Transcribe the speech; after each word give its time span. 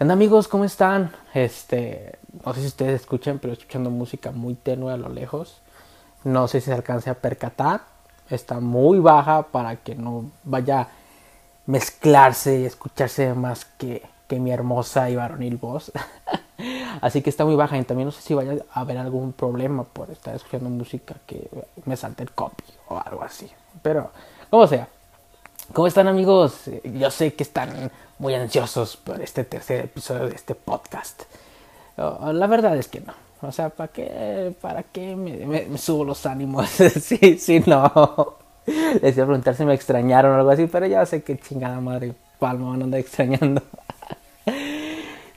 Hola 0.00 0.12
amigos, 0.12 0.46
¿cómo 0.46 0.64
están? 0.64 1.10
Este, 1.34 2.18
no 2.44 2.54
sé 2.54 2.60
si 2.60 2.66
ustedes 2.68 3.00
escuchan, 3.00 3.40
pero 3.40 3.52
escuchando 3.52 3.90
música 3.90 4.30
muy 4.30 4.54
tenue 4.54 4.92
a 4.92 4.96
lo 4.96 5.08
lejos. 5.08 5.60
No 6.22 6.46
sé 6.46 6.60
si 6.60 6.66
se 6.66 6.72
alcance 6.72 7.10
a 7.10 7.14
percatar. 7.14 7.80
Está 8.30 8.60
muy 8.60 9.00
baja 9.00 9.48
para 9.48 9.74
que 9.76 9.96
no 9.96 10.30
vaya 10.44 10.82
a 10.82 10.88
mezclarse 11.66 12.60
y 12.60 12.64
escucharse 12.66 13.34
más 13.34 13.64
que, 13.64 14.08
que 14.28 14.38
mi 14.38 14.52
hermosa 14.52 15.10
y 15.10 15.16
varonil 15.16 15.56
voz. 15.56 15.90
Así 17.00 17.22
que 17.22 17.30
está 17.30 17.44
muy 17.44 17.56
baja 17.56 17.78
y 17.78 17.84
también 17.84 18.06
no 18.06 18.12
sé 18.12 18.22
si 18.22 18.34
vaya 18.34 18.54
a 18.72 18.80
haber 18.80 18.98
algún 18.98 19.32
problema 19.32 19.84
por 19.84 20.10
estar 20.10 20.34
escuchando 20.34 20.68
música 20.70 21.16
que 21.26 21.48
me 21.84 21.96
salte 21.96 22.22
el 22.22 22.32
copy 22.32 22.64
o 22.88 22.98
algo 22.98 23.22
así. 23.22 23.48
Pero, 23.82 24.10
como 24.50 24.66
sea. 24.66 24.88
¿Cómo 25.72 25.86
están 25.86 26.08
amigos? 26.08 26.62
Yo 26.82 27.10
sé 27.10 27.34
que 27.34 27.42
están 27.42 27.90
muy 28.18 28.34
ansiosos 28.34 28.96
por 28.96 29.20
este 29.20 29.44
tercer 29.44 29.84
episodio 29.84 30.26
de 30.28 30.34
este 30.34 30.54
podcast. 30.54 31.24
La 31.96 32.46
verdad 32.46 32.76
es 32.76 32.88
que 32.88 33.00
no. 33.00 33.12
O 33.42 33.52
sea, 33.52 33.68
¿para 33.68 33.92
qué, 33.92 34.54
para 34.60 34.82
qué 34.82 35.14
me, 35.14 35.76
subo 35.78 36.04
los 36.04 36.24
ánimos? 36.26 36.68
sí, 37.00 37.38
sí, 37.38 37.62
no. 37.66 38.38
Les 38.66 39.16
iba 39.16 39.24
a 39.24 39.26
preguntar 39.26 39.54
si 39.54 39.64
me 39.64 39.74
extrañaron 39.74 40.32
o 40.32 40.34
algo 40.36 40.50
así, 40.50 40.66
pero 40.66 40.86
ya 40.86 41.04
sé 41.06 41.22
que 41.22 41.38
chingada 41.38 41.80
madre 41.80 42.14
palma 42.38 42.70
van 42.70 42.80
a 42.80 42.84
andar 42.84 43.00
extrañando. 43.00 43.62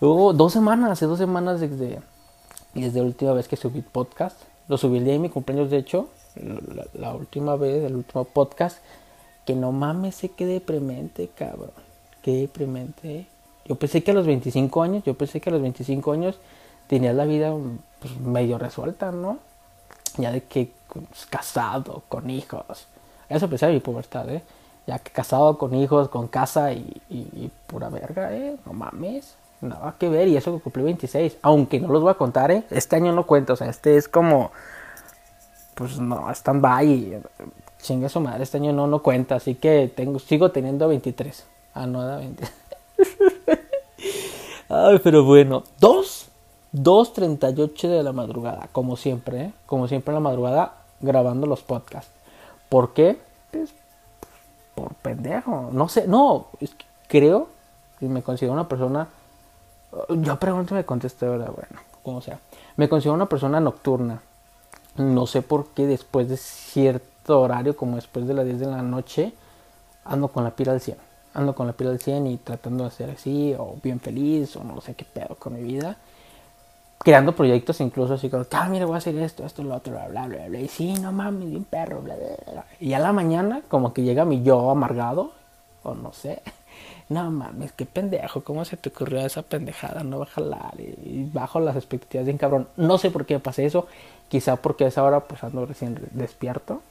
Hubo 0.03 0.33
dos 0.33 0.51
semanas, 0.51 0.89
hace 0.89 1.05
dos 1.05 1.19
semanas 1.19 1.59
desde, 1.59 1.99
desde 2.73 2.99
la 3.01 3.05
última 3.05 3.33
vez 3.33 3.47
que 3.47 3.55
subí 3.55 3.83
podcast. 3.83 4.35
Lo 4.67 4.79
subí 4.79 4.97
el 4.97 5.03
día 5.03 5.13
de 5.13 5.19
mi 5.19 5.29
cumpleaños, 5.29 5.69
de 5.69 5.77
hecho. 5.77 6.09
La, 6.33 6.87
la 6.95 7.13
última 7.13 7.55
vez, 7.55 7.83
el 7.83 7.95
último 7.95 8.23
podcast 8.23 8.79
que 9.45 9.53
no 9.53 9.71
mames, 9.71 10.15
sé 10.15 10.29
que 10.29 10.47
deprimente, 10.47 11.27
cabrón. 11.27 11.69
Qué 12.23 12.31
deprimente. 12.31 13.27
Yo 13.65 13.75
pensé 13.75 14.03
que 14.03 14.09
a 14.09 14.15
los 14.15 14.25
25 14.25 14.81
años, 14.81 15.03
yo 15.03 15.13
pensé 15.13 15.39
que 15.39 15.51
a 15.51 15.53
los 15.53 15.61
25 15.61 16.11
años 16.13 16.39
tenías 16.87 17.13
la 17.13 17.25
vida 17.25 17.53
pues, 17.99 18.19
medio 18.21 18.57
resuelta, 18.57 19.11
¿no? 19.11 19.37
Ya 20.17 20.31
de 20.31 20.41
que 20.41 20.71
pues, 20.91 21.27
casado, 21.27 22.01
con 22.09 22.31
hijos. 22.31 22.87
Eso 23.29 23.47
pensé 23.47 23.67
en 23.67 23.73
mi 23.73 23.79
pubertad, 23.81 24.27
¿eh? 24.31 24.41
Ya 24.87 24.97
que 24.97 25.11
casado 25.11 25.59
con 25.59 25.75
hijos, 25.75 26.09
con 26.09 26.27
casa 26.27 26.73
y, 26.73 26.99
y, 27.07 27.51
pura 27.67 27.89
verga, 27.89 28.35
¿eh? 28.35 28.57
No 28.65 28.73
mames. 28.73 29.35
Nada 29.61 29.95
que 29.97 30.09
ver. 30.09 30.27
Y 30.27 30.37
eso 30.37 30.53
que 30.53 30.61
cumplí 30.61 30.83
26. 30.83 31.37
Aunque 31.41 31.79
no 31.79 31.87
los 31.89 32.01
voy 32.01 32.11
a 32.11 32.15
contar, 32.15 32.51
¿eh? 32.51 32.63
Este 32.69 32.95
año 32.95 33.13
no 33.13 33.25
cuento. 33.25 33.53
O 33.53 33.55
sea, 33.55 33.69
este 33.69 33.97
es 33.97 34.07
como... 34.07 34.51
Pues 35.75 35.99
no, 35.99 36.29
stand 36.31 36.61
by 36.61 37.21
chingue 37.81 38.09
su 38.09 38.19
madre, 38.19 38.43
este 38.43 38.57
año 38.57 38.71
no, 38.73 38.87
no 38.87 39.01
cuenta, 39.01 39.35
así 39.35 39.55
que 39.55 39.91
tengo, 39.93 40.19
sigo 40.19 40.51
teniendo 40.51 40.87
23. 40.87 41.45
Ah, 41.73 41.85
no, 41.85 42.05
da 42.05 42.17
20. 42.17 42.43
Ay, 44.69 44.99
pero 45.03 45.23
bueno, 45.23 45.63
2, 45.79 46.29
2.38 46.73 47.87
de 47.87 48.03
la 48.03 48.13
madrugada, 48.13 48.69
como 48.71 48.95
siempre, 48.95 49.41
¿eh? 49.41 49.53
como 49.65 49.87
siempre 49.87 50.11
en 50.11 50.15
la 50.15 50.29
madrugada, 50.29 50.75
grabando 51.01 51.47
los 51.47 51.61
podcasts. 51.61 52.11
¿Por 52.69 52.93
qué? 52.93 53.17
Pues, 53.51 53.73
por 54.75 54.93
pendejo, 54.95 55.69
no 55.73 55.89
sé, 55.89 56.07
no, 56.07 56.47
creo 57.07 57.49
y 57.99 58.05
me 58.05 58.23
considero 58.23 58.53
una 58.53 58.69
persona, 58.69 59.09
yo 60.09 60.39
pregunto 60.39 60.73
y 60.73 60.77
me 60.77 60.85
contesté, 60.85 61.27
¿verdad? 61.27 61.51
Bueno, 61.55 61.81
como 62.03 62.21
sea, 62.21 62.39
me 62.77 62.89
considero 62.89 63.13
una 63.13 63.27
persona 63.27 63.59
nocturna. 63.59 64.21
No 64.97 65.25
sé 65.27 65.41
por 65.41 65.67
qué 65.67 65.87
después 65.87 66.29
de 66.29 66.37
cierto 66.37 67.41
horario, 67.41 67.75
como 67.75 67.95
después 67.95 68.27
de 68.27 68.33
las 68.33 68.45
10 68.45 68.59
de 68.59 68.67
la 68.67 68.81
noche, 68.81 69.33
ando 70.05 70.27
con 70.27 70.43
la 70.43 70.51
pila 70.51 70.73
al 70.73 70.81
100. 70.81 70.97
Ando 71.33 71.55
con 71.55 71.67
la 71.67 71.73
pila 71.73 71.91
al 71.91 71.99
100 71.99 72.27
y 72.27 72.37
tratando 72.37 72.83
de 72.83 72.89
hacer 72.89 73.09
así, 73.09 73.55
o 73.57 73.75
bien 73.81 73.99
feliz, 73.99 74.55
o 74.55 74.63
no 74.63 74.81
sé 74.81 74.95
qué 74.95 75.05
pedo 75.05 75.35
con 75.35 75.53
mi 75.53 75.61
vida. 75.61 75.97
Creando 76.99 77.33
proyectos 77.33 77.81
incluso 77.81 78.13
así 78.13 78.29
como, 78.29 78.45
ah, 78.51 78.67
mira, 78.69 78.85
voy 78.85 78.95
a 78.95 78.97
hacer 78.97 79.15
esto, 79.17 79.45
esto, 79.45 79.63
lo 79.63 79.75
otro, 79.75 79.93
bla, 79.93 80.07
bla, 80.07 80.27
bla, 80.27 80.47
bla. 80.47 80.59
Y 80.59 80.67
sí, 80.67 80.93
no 80.93 81.11
mames, 81.11 81.49
bien 81.49 81.63
perro, 81.63 82.01
bla, 82.01 82.15
bla, 82.15 82.53
bla. 82.53 82.65
Y 82.79 82.93
a 82.93 82.99
la 82.99 83.11
mañana, 83.11 83.61
como 83.69 83.93
que 83.93 84.03
llega 84.03 84.25
mi 84.25 84.43
yo 84.43 84.69
amargado, 84.69 85.31
o 85.83 85.95
no 85.95 86.13
sé. 86.13 86.41
No 87.11 87.29
mames, 87.29 87.71
qué 87.73 87.85
pendejo, 87.85 88.41
¿cómo 88.41 88.63
se 88.63 88.77
te 88.77 88.89
ocurrió 88.89 89.19
esa 89.25 89.41
pendejada? 89.41 90.03
No 90.03 90.19
va 90.19 90.25
a 90.25 90.27
jalar. 90.27 90.79
Y 90.79 91.29
bajo 91.31 91.59
las 91.59 91.75
expectativas 91.75 92.25
bien 92.25 92.37
cabrón. 92.37 92.67
No 92.77 92.97
sé 92.97 93.11
por 93.11 93.25
qué 93.25 93.39
pasé 93.39 93.65
eso. 93.65 93.87
Quizá 94.29 94.55
porque 94.55 94.85
a 94.85 94.87
esa 94.87 95.03
hora 95.03 95.19
pues 95.21 95.43
ando 95.43 95.65
recién 95.65 95.99
despierto 96.11 96.81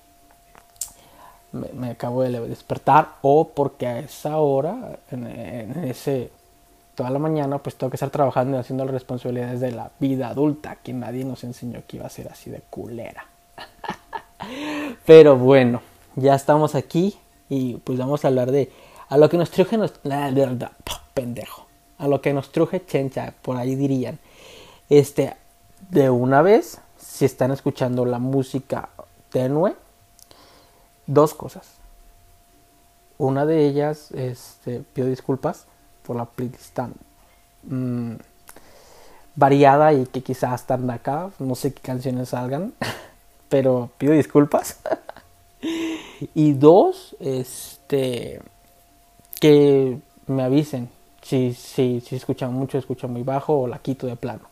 me, 1.52 1.90
acabo 1.90 2.22
de 2.22 2.40
despertar 2.48 3.14
o 3.22 3.48
porque 3.48 3.86
a 3.86 3.98
esa 3.98 4.38
hora, 4.38 4.98
en, 5.10 5.26
ese, 5.84 6.30
toda 6.94 7.10
la 7.10 7.18
mañana, 7.18 7.58
pues 7.58 7.76
tengo 7.76 7.90
que 7.90 7.96
estar 7.96 8.10
trabajando 8.10 8.56
y 8.56 8.60
haciendo 8.60 8.84
las 8.84 8.94
responsabilidades 8.94 9.60
de 9.60 9.72
la 9.72 9.90
vida 9.98 10.28
adulta, 10.28 10.76
que 10.82 10.92
nadie 10.92 11.24
nos 11.24 11.44
enseñó 11.44 11.82
que 11.86 11.96
iba 11.96 12.06
a 12.06 12.10
ser 12.10 12.28
así 12.28 12.50
de 12.50 12.60
culera. 12.70 13.26
Pero 15.06 15.36
bueno, 15.36 15.82
ya 16.16 16.34
estamos 16.34 16.74
aquí 16.74 17.18
y 17.48 17.74
pues 17.78 17.98
vamos 17.98 18.24
a 18.24 18.28
hablar 18.28 18.52
de 18.52 18.70
a 19.10 19.18
lo 19.18 19.28
que 19.28 19.36
nos 19.36 19.50
truje 19.50 19.76
verdad, 19.76 20.70
pendejo, 21.14 21.66
a 21.98 22.06
lo 22.06 22.22
que 22.22 22.32
nos 22.32 22.52
truje 22.52 22.86
chencha, 22.86 23.34
por 23.42 23.56
ahí 23.56 23.74
dirían. 23.74 24.20
Este, 24.88 25.36
de 25.90 26.08
una 26.10 26.42
vez, 26.42 26.78
si 26.96 27.24
están 27.24 27.50
escuchando 27.50 28.04
la 28.04 28.20
música 28.20 28.88
tenue, 29.30 29.74
dos 31.06 31.34
cosas. 31.34 31.66
Una 33.18 33.44
de 33.46 33.66
ellas, 33.66 34.12
este, 34.12 34.84
pido 34.94 35.08
disculpas 35.08 35.66
por 36.04 36.14
la 36.14 36.24
playlist 36.24 36.72
tan 36.72 36.94
mm, 37.64 38.14
variada 39.34 39.92
y 39.92 40.06
que 40.06 40.22
quizás 40.22 40.60
están 40.60 40.88
acá. 40.88 41.30
No 41.40 41.56
sé 41.56 41.74
qué 41.74 41.80
canciones 41.80 42.28
salgan, 42.28 42.74
pero 43.48 43.90
pido 43.98 44.12
disculpas. 44.12 44.78
y 46.34 46.52
dos, 46.52 47.16
este, 47.18 48.40
que 49.40 49.98
me 50.26 50.42
avisen 50.44 50.88
si, 51.22 51.54
si, 51.54 52.00
si 52.00 52.16
escuchan 52.16 52.52
mucho, 52.52 52.78
escuchan 52.78 53.12
muy 53.12 53.22
bajo 53.22 53.60
o 53.60 53.66
la 53.66 53.78
quito 53.78 54.06
de 54.06 54.16
plano. 54.16 54.42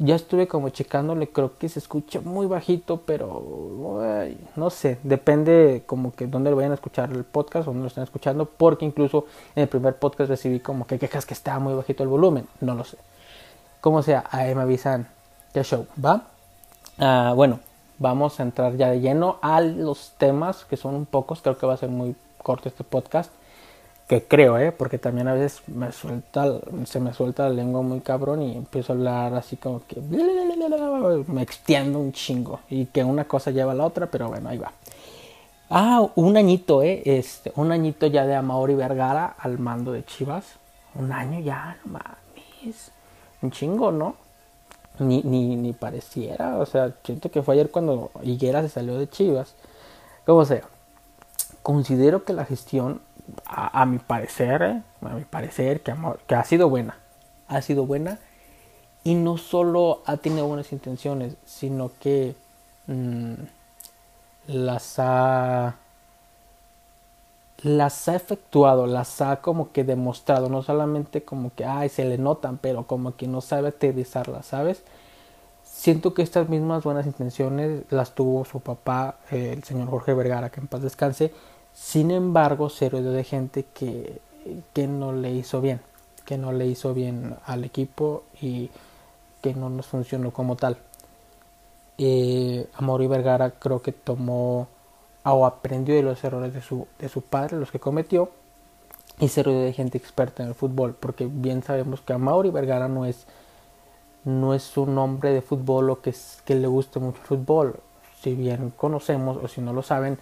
Ya 0.00 0.14
estuve 0.14 0.46
como 0.46 0.68
checándole, 0.68 1.28
creo 1.28 1.58
que 1.58 1.68
se 1.68 1.80
escucha 1.80 2.20
muy 2.20 2.46
bajito, 2.46 3.02
pero 3.04 4.00
no 4.54 4.70
sé, 4.70 4.98
depende 5.02 5.82
como 5.86 6.12
que 6.12 6.28
dónde 6.28 6.50
lo 6.50 6.56
vayan 6.56 6.70
a 6.70 6.76
escuchar 6.76 7.10
el 7.10 7.24
podcast 7.24 7.66
o 7.66 7.72
dónde 7.72 7.82
lo 7.82 7.88
están 7.88 8.04
escuchando, 8.04 8.44
porque 8.44 8.84
incluso 8.84 9.26
en 9.56 9.64
el 9.64 9.68
primer 9.68 9.96
podcast 9.96 10.30
recibí 10.30 10.60
como 10.60 10.86
que 10.86 11.00
quejas 11.00 11.26
que 11.26 11.34
estaba 11.34 11.58
muy 11.58 11.74
bajito 11.74 12.04
el 12.04 12.08
volumen, 12.08 12.46
no 12.60 12.76
lo 12.76 12.84
sé. 12.84 12.96
Como 13.80 14.02
sea, 14.02 14.24
ahí 14.30 14.54
me 14.54 14.62
avisan 14.62 15.08
qué 15.52 15.64
show, 15.64 15.86
¿va? 16.04 16.28
Ah, 16.98 17.32
bueno, 17.34 17.58
vamos 17.98 18.38
a 18.38 18.44
entrar 18.44 18.76
ya 18.76 18.90
de 18.90 19.00
lleno 19.00 19.38
a 19.42 19.60
los 19.60 20.12
temas 20.16 20.64
que 20.64 20.76
son 20.76 20.94
un 20.94 21.06
pocos, 21.06 21.42
creo 21.42 21.58
que 21.58 21.66
va 21.66 21.74
a 21.74 21.78
ser 21.78 21.88
muy 21.88 22.14
corto 22.44 22.68
este 22.68 22.84
podcast 22.84 23.32
que 24.08 24.24
creo, 24.24 24.58
¿eh? 24.58 24.72
Porque 24.72 24.98
también 24.98 25.28
a 25.28 25.34
veces 25.34 25.60
me 25.68 25.92
suelta, 25.92 26.46
se 26.86 26.98
me 26.98 27.12
suelta 27.12 27.42
la 27.44 27.54
lengua 27.54 27.82
muy 27.82 28.00
cabrón 28.00 28.40
y 28.42 28.56
empiezo 28.56 28.92
a 28.92 28.96
hablar 28.96 29.34
así 29.34 29.56
como 29.56 29.82
que 29.86 30.00
me 30.00 31.42
extiendo 31.42 31.98
un 31.98 32.12
chingo 32.12 32.60
y 32.70 32.86
que 32.86 33.04
una 33.04 33.24
cosa 33.24 33.50
lleva 33.50 33.72
a 33.72 33.74
la 33.74 33.84
otra, 33.84 34.06
pero 34.06 34.28
bueno, 34.28 34.48
ahí 34.48 34.56
va. 34.56 34.72
Ah, 35.68 36.08
un 36.14 36.38
añito, 36.38 36.82
¿eh? 36.82 37.02
Este, 37.04 37.52
un 37.56 37.70
añito 37.70 38.06
ya 38.06 38.24
de 38.24 38.34
Amauri 38.34 38.74
Vergara 38.74 39.26
al 39.38 39.58
mando 39.58 39.92
de 39.92 40.02
Chivas. 40.02 40.46
Un 40.94 41.12
año 41.12 41.40
ya, 41.40 41.76
no 41.84 41.92
mames. 41.92 42.90
Un 43.42 43.50
chingo, 43.50 43.92
¿no? 43.92 44.16
Ni, 45.00 45.22
ni, 45.22 45.54
ni 45.54 45.74
pareciera, 45.74 46.58
o 46.58 46.66
sea, 46.66 46.92
siento 47.04 47.30
que 47.30 47.42
fue 47.42 47.54
ayer 47.54 47.70
cuando 47.70 48.10
Higuera 48.24 48.62
se 48.62 48.70
salió 48.70 48.98
de 48.98 49.08
Chivas. 49.08 49.54
Como 50.24 50.46
sea, 50.46 50.62
considero 51.68 52.24
que 52.24 52.32
la 52.32 52.46
gestión 52.46 53.02
a, 53.44 53.84
mi 53.84 53.98
parecer, 53.98 54.62
eh, 54.62 54.82
a 55.02 55.08
mi 55.10 55.26
parecer, 55.26 55.82
que, 55.82 56.34
ha 56.34 56.44
sido 56.44 56.70
buena. 56.70 56.96
Ha 57.46 57.60
sido 57.60 57.84
buena 57.84 58.18
y 59.04 59.16
no 59.16 59.36
solo 59.36 60.00
ha 60.06 60.16
tenido 60.16 60.46
buenas 60.46 60.72
intenciones, 60.72 61.34
sino 61.44 61.90
que 62.00 62.34
mm, 62.86 63.34
las 64.46 64.94
ha 64.96 65.76
las 67.62 68.08
ha 68.08 68.16
efectuado, 68.16 68.86
las 68.86 69.20
ha 69.20 69.42
como 69.42 69.70
que 69.70 69.84
demostrado, 69.84 70.48
no 70.48 70.62
solamente 70.62 71.22
como 71.22 71.52
que 71.54 71.66
ay 71.66 71.90
se 71.90 72.06
le 72.06 72.16
notan, 72.16 72.56
pero 72.56 72.86
como 72.86 73.14
que 73.14 73.28
no 73.28 73.42
sabe 73.42 73.68
aterrizarlas, 73.68 74.46
¿sabes? 74.46 74.82
Siento 75.64 76.14
que 76.14 76.22
estas 76.22 76.48
mismas 76.48 76.82
buenas 76.82 77.04
intenciones 77.04 77.82
las 77.90 78.14
tuvo 78.14 78.46
su 78.46 78.60
papá, 78.60 79.16
el 79.30 79.62
señor 79.64 79.90
Jorge 79.90 80.14
Vergara, 80.14 80.48
que 80.48 80.60
en 80.60 80.66
paz 80.66 80.80
descanse, 80.80 81.30
sin 81.80 82.10
embargo, 82.10 82.70
se 82.70 82.90
rodeó 82.90 83.12
de 83.12 83.22
gente 83.22 83.64
que, 83.72 84.20
no 84.88 85.12
le 85.12 85.30
hizo 85.30 85.60
bien, 85.60 85.80
que 86.24 86.36
no 86.36 86.52
le 86.52 86.66
hizo 86.66 86.92
bien 86.92 87.36
al 87.46 87.64
equipo 87.64 88.24
y 88.42 88.68
que 89.40 89.54
no 89.54 89.70
nos 89.70 89.86
funcionó 89.86 90.32
como 90.32 90.56
tal. 90.56 90.76
Eh, 91.96 92.68
Amaury 92.74 93.06
Vergara 93.06 93.52
creo 93.52 93.80
que 93.80 93.92
tomó 93.92 94.66
o 95.22 95.46
aprendió 95.46 95.94
de 95.94 96.02
los 96.02 96.22
errores 96.24 96.52
de 96.52 96.62
su, 96.62 96.88
de 96.98 97.08
su 97.08 97.22
padre, 97.22 97.56
los 97.56 97.70
que 97.70 97.78
cometió, 97.78 98.30
y 99.20 99.28
se 99.28 99.44
rodeó 99.44 99.62
de 99.62 99.72
gente 99.72 99.98
experta 99.98 100.42
en 100.42 100.50
el 100.50 100.54
fútbol, 100.56 100.94
porque 100.98 101.26
bien 101.30 101.62
sabemos 101.62 102.00
que 102.00 102.12
Amaury 102.12 102.50
Vergara 102.50 102.88
no 102.88 103.06
es, 103.06 103.24
no 104.24 104.52
es 104.52 104.76
un 104.76 104.98
hombre 104.98 105.32
de 105.32 105.42
fútbol 105.42 105.90
o 105.90 106.00
que, 106.02 106.12
que 106.44 106.56
le 106.56 106.66
guste 106.66 106.98
mucho 106.98 107.18
el 107.20 107.26
fútbol. 107.26 107.80
Si 108.20 108.34
bien 108.34 108.72
conocemos 108.76 109.38
o 109.42 109.46
si 109.46 109.60
no 109.60 109.72
lo 109.72 109.82
saben, 109.82 110.18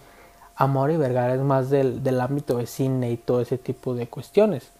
Amaury 0.57 0.97
Vergara 0.97 1.35
es 1.35 1.41
más 1.41 1.69
del, 1.69 2.03
del 2.03 2.19
ámbito 2.19 2.57
de 2.57 2.65
cine 2.67 3.11
y 3.11 3.17
todo 3.17 3.41
ese 3.41 3.57
tipo 3.57 3.93
de 3.95 4.07
cuestiones. 4.07 4.71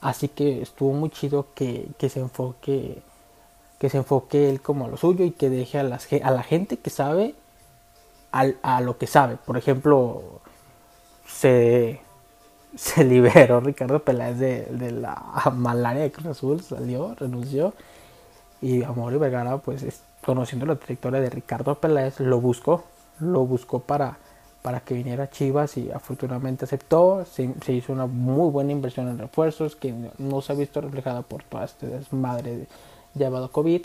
Así 0.00 0.28
que 0.28 0.62
estuvo 0.62 0.92
muy 0.92 1.10
chido 1.10 1.46
que, 1.54 1.88
que 1.98 2.08
se 2.08 2.20
enfoque 2.20 3.02
que 3.78 3.88
se 3.88 3.98
enfoque 3.98 4.50
él 4.50 4.60
como 4.60 4.86
a 4.86 4.88
lo 4.88 4.96
suyo 4.96 5.24
y 5.24 5.30
que 5.30 5.50
deje 5.50 5.78
a, 5.78 5.84
las, 5.84 6.08
a 6.12 6.30
la 6.32 6.42
gente 6.42 6.78
que 6.78 6.90
sabe 6.90 7.34
a 8.32 8.80
lo 8.80 8.98
que 8.98 9.06
sabe. 9.06 9.36
Por 9.36 9.56
ejemplo, 9.56 10.40
se, 11.26 12.00
se 12.76 13.04
liberó 13.04 13.60
Ricardo 13.60 14.00
Peláez 14.00 14.38
de, 14.38 14.90
la 14.92 15.52
malaria 15.54 16.02
de 16.02 16.12
Cruz 16.12 16.26
Azul, 16.26 16.62
salió, 16.62 17.14
renunció. 17.14 17.74
Y 18.60 18.82
Amor 18.82 19.14
y 19.14 19.18
Vergara, 19.18 19.58
pues 19.58 19.84
conociendo 20.24 20.66
la 20.66 20.76
trayectoria 20.76 21.20
de 21.20 21.30
Ricardo 21.30 21.76
Peláez, 21.76 22.20
lo 22.20 22.40
buscó, 22.40 22.84
lo 23.20 23.46
buscó 23.46 23.80
para, 23.80 24.18
para 24.62 24.80
que 24.80 24.94
viniera 24.94 25.30
Chivas 25.30 25.76
y 25.76 25.90
afortunadamente 25.90 26.64
aceptó. 26.64 27.24
Se, 27.24 27.72
hizo 27.72 27.92
una 27.92 28.06
muy 28.06 28.50
buena 28.50 28.72
inversión 28.72 29.08
en 29.08 29.18
refuerzos 29.18 29.76
que 29.76 29.94
no 30.18 30.40
se 30.42 30.52
ha 30.52 30.56
visto 30.56 30.80
reflejada 30.80 31.22
por 31.22 31.42
toda 31.44 31.64
este 31.64 31.86
desmadre 31.86 32.66
llamado 33.14 33.50
COVID. 33.50 33.82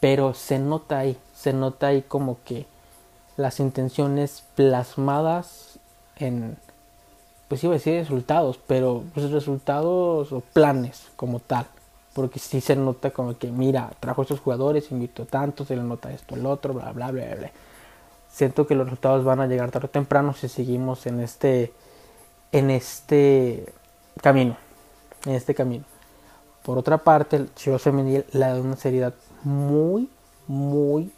Pero 0.00 0.34
se 0.34 0.58
nota 0.58 0.98
ahí, 0.98 1.16
se 1.34 1.52
nota 1.52 1.88
ahí 1.88 2.02
como 2.02 2.38
que 2.44 2.66
las 3.36 3.58
intenciones 3.60 4.44
plasmadas 4.54 5.78
en, 6.16 6.56
pues 7.48 7.64
iba 7.64 7.72
a 7.72 7.78
decir 7.78 7.98
resultados, 8.00 8.58
pero 8.66 9.02
pues 9.14 9.30
resultados 9.30 10.32
o 10.32 10.40
planes 10.40 11.06
como 11.16 11.40
tal. 11.40 11.66
Porque 12.12 12.38
si 12.38 12.60
se 12.60 12.76
nota 12.76 13.10
como 13.10 13.36
que, 13.38 13.50
mira, 13.50 13.90
trajo 13.98 14.22
estos 14.22 14.40
jugadores, 14.40 14.92
invitó 14.92 15.24
tanto, 15.26 15.64
se 15.64 15.74
le 15.74 15.82
nota 15.82 16.12
esto, 16.12 16.36
el 16.36 16.46
otro, 16.46 16.74
bla, 16.74 16.92
bla, 16.92 17.10
bla, 17.10 17.34
bla. 17.34 17.50
Siento 18.34 18.66
que 18.66 18.74
los 18.74 18.86
resultados 18.86 19.24
van 19.24 19.40
a 19.40 19.46
llegar 19.46 19.70
tarde 19.70 19.86
o 19.86 19.90
temprano 19.90 20.34
si 20.34 20.48
seguimos 20.48 21.06
en 21.06 21.20
este, 21.20 21.72
en 22.50 22.70
este 22.70 23.72
camino, 24.20 24.56
en 25.24 25.32
este 25.34 25.54
camino. 25.54 25.84
Por 26.64 26.78
otra 26.78 26.98
parte, 26.98 27.36
el 27.36 27.54
Chivas 27.54 27.82
Femenil 27.82 28.24
le 28.32 28.40
da 28.40 28.60
una 28.60 28.76
seriedad 28.76 29.14
muy, 29.44 30.10
muy, 30.48 31.12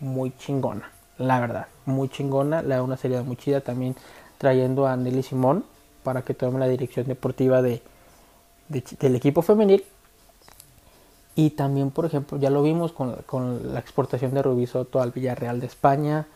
muy 0.00 0.32
chingona 0.38 0.90
la 1.22 1.40
verdad, 1.40 1.66
muy 1.86 2.08
chingona, 2.08 2.62
le 2.62 2.74
da 2.74 2.82
una 2.82 2.96
seriedad 2.96 3.24
muy 3.24 3.36
chida 3.36 3.60
también 3.60 3.96
trayendo 4.38 4.86
a 4.86 4.96
Nelly 4.96 5.22
Simón 5.22 5.64
para 6.02 6.22
que 6.22 6.34
tome 6.34 6.58
la 6.58 6.68
dirección 6.68 7.06
deportiva 7.06 7.62
de, 7.62 7.82
del 8.68 9.16
equipo 9.16 9.42
femenil. 9.42 9.84
Y 11.34 11.50
también, 11.50 11.90
por 11.90 12.04
ejemplo, 12.04 12.38
ya 12.38 12.50
lo 12.50 12.62
vimos 12.62 12.92
con, 12.92 13.72
la 13.72 13.80
exportación 13.80 14.34
de 14.34 14.42
Rubí 14.42 14.66
Soto 14.66 15.00
al 15.00 15.12
Villarreal 15.12 15.60
de 15.60 15.66
España. 15.66 16.26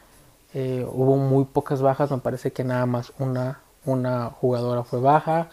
Eh, 0.55 0.87
hubo 0.91 1.17
muy 1.17 1.45
pocas 1.45 1.83
bajas, 1.83 2.11
me 2.11 2.19
parece 2.19 2.53
que 2.53 2.65
nada 2.65 2.87
más 2.87 3.13
una, 3.19 3.61
una 3.85 4.31
jugadora 4.31 4.85
fue 4.85 5.01
baja, 5.01 5.51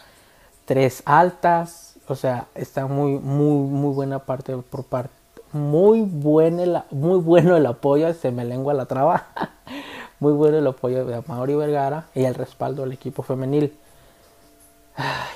tres 0.64 1.02
altas, 1.04 1.96
o 2.08 2.14
sea, 2.14 2.46
está 2.54 2.86
muy, 2.86 3.18
muy, 3.18 3.68
muy 3.68 3.94
buena 3.94 4.20
parte 4.20 4.56
por 4.56 4.84
parte 4.84 5.24
muy, 5.54 6.00
el, 6.00 6.82
muy 6.90 7.18
bueno 7.20 7.56
el 7.56 7.64
apoyo, 7.66 8.12
se 8.12 8.32
me 8.32 8.44
lengua 8.44 8.74
la 8.74 8.86
traba, 8.86 9.28
muy 10.20 10.32
bueno 10.32 10.58
el 10.58 10.66
apoyo 10.66 11.04
de 11.06 11.22
Mauri 11.26 11.54
Vergara 11.54 12.08
y 12.14 12.24
el 12.24 12.34
respaldo 12.34 12.82
del 12.82 12.92
equipo 12.92 13.22
femenil. 13.22 13.76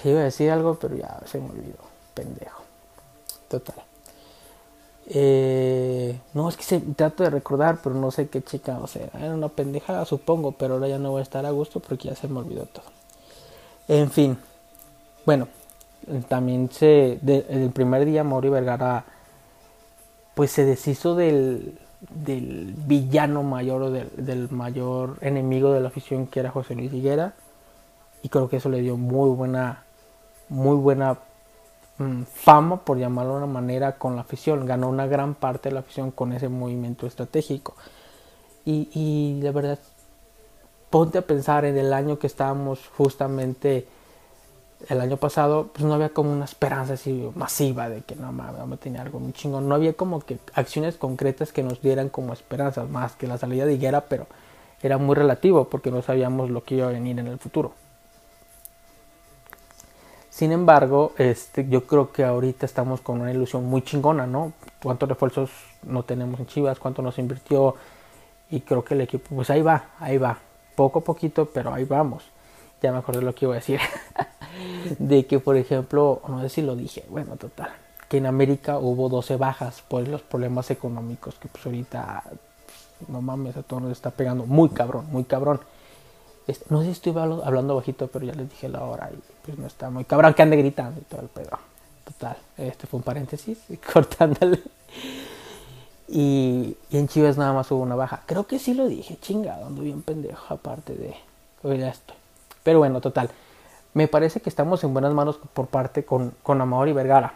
Iba 0.04 0.20
a 0.20 0.24
decir 0.24 0.50
algo, 0.50 0.74
pero 0.74 0.96
ya 0.96 1.20
se 1.24 1.40
me 1.40 1.50
olvidó, 1.50 1.78
pendejo. 2.14 2.62
Total. 3.48 3.87
Eh, 5.10 6.18
no, 6.34 6.48
es 6.50 6.56
que 6.56 6.64
se, 6.64 6.80
trato 6.80 7.22
de 7.24 7.30
recordar, 7.30 7.78
pero 7.82 7.94
no 7.94 8.10
sé 8.10 8.28
qué 8.28 8.42
chica, 8.42 8.78
o 8.78 8.86
sea, 8.86 9.08
era 9.14 9.34
una 9.34 9.48
pendejada, 9.48 10.04
supongo, 10.04 10.52
pero 10.52 10.74
ahora 10.74 10.88
ya 10.88 10.98
no 10.98 11.12
voy 11.12 11.20
a 11.20 11.22
estar 11.22 11.46
a 11.46 11.50
gusto 11.50 11.80
porque 11.80 12.08
ya 12.08 12.14
se 12.14 12.28
me 12.28 12.40
olvidó 12.40 12.66
todo. 12.66 12.84
En 13.88 14.10
fin, 14.10 14.36
bueno, 15.24 15.48
también 16.28 16.70
se, 16.70 17.18
el 17.24 17.70
primer 17.72 18.04
día 18.04 18.24
Mauri 18.24 18.48
Vergara 18.48 19.04
pues 20.34 20.52
se 20.52 20.64
deshizo 20.64 21.14
del, 21.16 21.78
villano 22.86 23.42
mayor 23.42 23.82
o 23.82 23.90
del, 23.90 24.48
mayor 24.50 25.16
enemigo 25.20 25.72
de 25.72 25.80
la 25.80 25.88
afición 25.88 26.26
que 26.26 26.40
era 26.40 26.50
José 26.50 26.74
Luis 26.74 26.92
Higuera 26.92 27.34
y 28.22 28.28
creo 28.28 28.48
que 28.48 28.58
eso 28.58 28.68
le 28.68 28.80
dio 28.80 28.96
muy 28.96 29.30
buena 29.30 29.82
muy 30.48 30.76
buena 30.76 31.18
fama 32.32 32.84
por 32.84 32.98
llamarlo 32.98 33.32
de 33.32 33.38
una 33.38 33.52
manera 33.52 33.98
con 33.98 34.14
la 34.14 34.22
afición 34.22 34.66
ganó 34.66 34.88
una 34.88 35.06
gran 35.06 35.34
parte 35.34 35.68
de 35.68 35.74
la 35.74 35.80
afición 35.80 36.12
con 36.12 36.32
ese 36.32 36.48
movimiento 36.48 37.06
estratégico 37.06 37.74
y, 38.64 38.88
y 38.94 39.42
la 39.42 39.50
verdad 39.50 39.78
ponte 40.90 41.18
a 41.18 41.22
pensar 41.22 41.64
en 41.64 41.76
el 41.76 41.92
año 41.92 42.18
que 42.18 42.26
estábamos 42.26 42.88
justamente 42.96 43.86
el 44.88 45.00
año 45.00 45.16
pasado, 45.16 45.70
pues 45.72 45.84
no 45.84 45.94
había 45.94 46.10
como 46.10 46.32
una 46.32 46.44
esperanza 46.44 46.94
así 46.94 47.28
masiva 47.34 47.88
de 47.88 48.02
que 48.02 48.14
no 48.14 48.30
mames, 48.32 48.58
vamos 48.58 48.78
a 48.78 48.80
tener 48.80 49.00
algo 49.00 49.18
muy 49.18 49.32
chingón. 49.32 49.68
No 49.68 49.74
había 49.74 49.94
como 49.94 50.20
que 50.20 50.38
acciones 50.54 50.96
concretas 50.96 51.52
que 51.52 51.62
nos 51.62 51.82
dieran 51.82 52.08
como 52.08 52.32
esperanzas, 52.32 52.88
más 52.88 53.16
que 53.16 53.26
la 53.26 53.38
salida 53.38 53.66
de 53.66 53.74
Higuera, 53.74 54.02
pero 54.02 54.26
era 54.80 54.98
muy 54.98 55.16
relativo 55.16 55.68
porque 55.68 55.90
no 55.90 56.02
sabíamos 56.02 56.50
lo 56.50 56.62
que 56.62 56.76
iba 56.76 56.88
a 56.88 56.92
venir 56.92 57.18
en 57.18 57.26
el 57.26 57.38
futuro. 57.38 57.72
Sin 60.38 60.52
embargo, 60.52 61.14
este, 61.18 61.66
yo 61.68 61.84
creo 61.84 62.12
que 62.12 62.22
ahorita 62.22 62.64
estamos 62.64 63.00
con 63.00 63.20
una 63.20 63.32
ilusión 63.32 63.64
muy 63.64 63.82
chingona, 63.82 64.24
¿no? 64.24 64.52
¿Cuántos 64.80 65.08
refuerzos 65.08 65.50
no 65.82 66.04
tenemos 66.04 66.38
en 66.38 66.46
Chivas? 66.46 66.78
¿Cuánto 66.78 67.02
nos 67.02 67.18
invirtió? 67.18 67.74
Y 68.48 68.60
creo 68.60 68.84
que 68.84 68.94
el 68.94 69.00
equipo, 69.00 69.34
pues 69.34 69.50
ahí 69.50 69.62
va, 69.62 69.86
ahí 69.98 70.16
va. 70.16 70.38
Poco 70.76 71.00
a 71.00 71.02
poquito, 71.02 71.46
pero 71.46 71.74
ahí 71.74 71.82
vamos. 71.82 72.22
Ya 72.80 72.92
me 72.92 72.98
acordé 72.98 73.20
lo 73.20 73.34
que 73.34 73.46
iba 73.46 73.54
a 73.54 73.56
decir. 73.56 73.80
de 75.00 75.26
que, 75.26 75.40
por 75.40 75.56
ejemplo, 75.56 76.22
no 76.28 76.40
sé 76.42 76.50
si 76.50 76.62
lo 76.62 76.76
dije, 76.76 77.04
bueno, 77.08 77.34
total, 77.34 77.72
que 78.08 78.18
en 78.18 78.26
América 78.26 78.78
hubo 78.78 79.08
12 79.08 79.38
bajas 79.38 79.82
por 79.88 80.06
los 80.06 80.22
problemas 80.22 80.70
económicos 80.70 81.34
que 81.34 81.48
pues 81.48 81.66
ahorita, 81.66 82.22
no 83.08 83.20
mames, 83.22 83.56
a 83.56 83.64
todos 83.64 83.82
nos 83.82 83.90
está 83.90 84.12
pegando 84.12 84.46
muy 84.46 84.68
cabrón, 84.68 85.06
muy 85.10 85.24
cabrón. 85.24 85.58
Este, 86.48 86.64
no 86.70 86.80
sé 86.80 86.86
si 86.86 86.92
estoy 86.92 87.12
hablando 87.16 87.76
bajito, 87.76 88.08
pero 88.08 88.24
ya 88.24 88.32
les 88.32 88.48
dije 88.48 88.68
la 88.68 88.82
hora 88.82 89.10
y 89.12 89.18
pues 89.44 89.58
no 89.58 89.66
está 89.66 89.90
muy 89.90 90.04
cabrón 90.04 90.34
que 90.34 90.42
ande 90.42 90.56
gritando 90.56 91.00
y 91.00 91.04
todo 91.04 91.20
el 91.20 91.28
pedo. 91.28 91.58
Total, 92.04 92.38
este 92.56 92.86
fue 92.86 92.98
un 92.98 93.04
paréntesis, 93.04 93.58
cortándole. 93.92 94.60
Y, 96.08 96.74
y, 96.90 96.96
en 96.96 97.06
Chivas 97.06 97.36
nada 97.36 97.52
más 97.52 97.70
hubo 97.70 97.82
una 97.82 97.94
baja. 97.94 98.22
Creo 98.24 98.46
que 98.46 98.58
sí 98.58 98.72
lo 98.72 98.88
dije, 98.88 99.18
chingado, 99.20 99.66
ando 99.66 99.82
bien 99.82 100.00
pendejo, 100.00 100.54
aparte 100.54 100.94
de. 100.94 101.14
Hoy 101.62 101.78
ya 101.78 101.90
estoy. 101.90 102.16
Pero 102.62 102.78
bueno, 102.78 103.00
total. 103.02 103.30
Me 103.92 104.08
parece 104.08 104.40
que 104.40 104.48
estamos 104.48 104.82
en 104.84 104.92
buenas 104.92 105.12
manos 105.12 105.38
por 105.52 105.66
parte 105.66 106.04
con, 106.04 106.32
con 106.42 106.60
Amador 106.60 106.88
y 106.88 106.92
Vergara. 106.92 107.34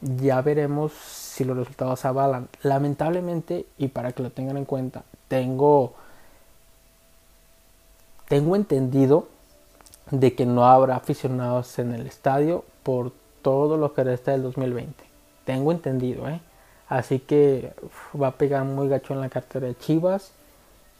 Ya 0.00 0.40
veremos 0.42 0.92
si 0.92 1.44
los 1.44 1.56
resultados 1.56 2.04
avalan. 2.04 2.48
Lamentablemente, 2.62 3.66
y 3.78 3.88
para 3.88 4.12
que 4.12 4.22
lo 4.22 4.30
tengan 4.30 4.56
en 4.56 4.64
cuenta, 4.64 5.04
tengo, 5.28 5.94
tengo 8.28 8.56
entendido 8.56 9.28
de 10.10 10.34
que 10.34 10.46
no 10.46 10.66
habrá 10.66 10.96
aficionados 10.96 11.78
en 11.78 11.92
el 11.92 12.06
estadio 12.06 12.64
por 12.82 13.12
todo 13.42 13.76
lo 13.76 13.92
que 13.94 14.04
resta 14.04 14.32
del 14.32 14.42
2020. 14.42 14.92
Tengo 15.44 15.72
entendido, 15.72 16.28
¿eh? 16.28 16.40
Así 16.88 17.18
que 17.18 17.72
va 18.20 18.28
a 18.28 18.32
pegar 18.32 18.64
muy 18.64 18.88
gacho 18.88 19.12
en 19.12 19.20
la 19.20 19.28
cartera 19.28 19.66
de 19.66 19.76
Chivas 19.76 20.32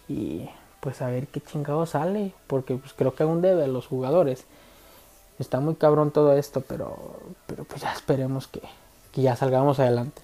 y 0.08 0.48
pues 0.80 1.02
a 1.02 1.08
ver 1.08 1.28
qué 1.28 1.40
chingado 1.40 1.86
sale, 1.86 2.32
porque 2.46 2.76
pues 2.76 2.92
creo 2.92 3.14
que 3.14 3.22
aún 3.22 3.40
debe 3.40 3.64
a 3.64 3.68
los 3.68 3.86
jugadores. 3.86 4.44
Está 5.38 5.60
muy 5.60 5.74
cabrón 5.74 6.10
todo 6.10 6.32
esto, 6.32 6.60
pero, 6.60 6.96
pero 7.46 7.64
pues 7.64 7.82
ya 7.82 7.92
esperemos 7.92 8.46
que, 8.46 8.62
ya 9.14 9.36
salgamos 9.36 9.78
adelante. 9.78 10.22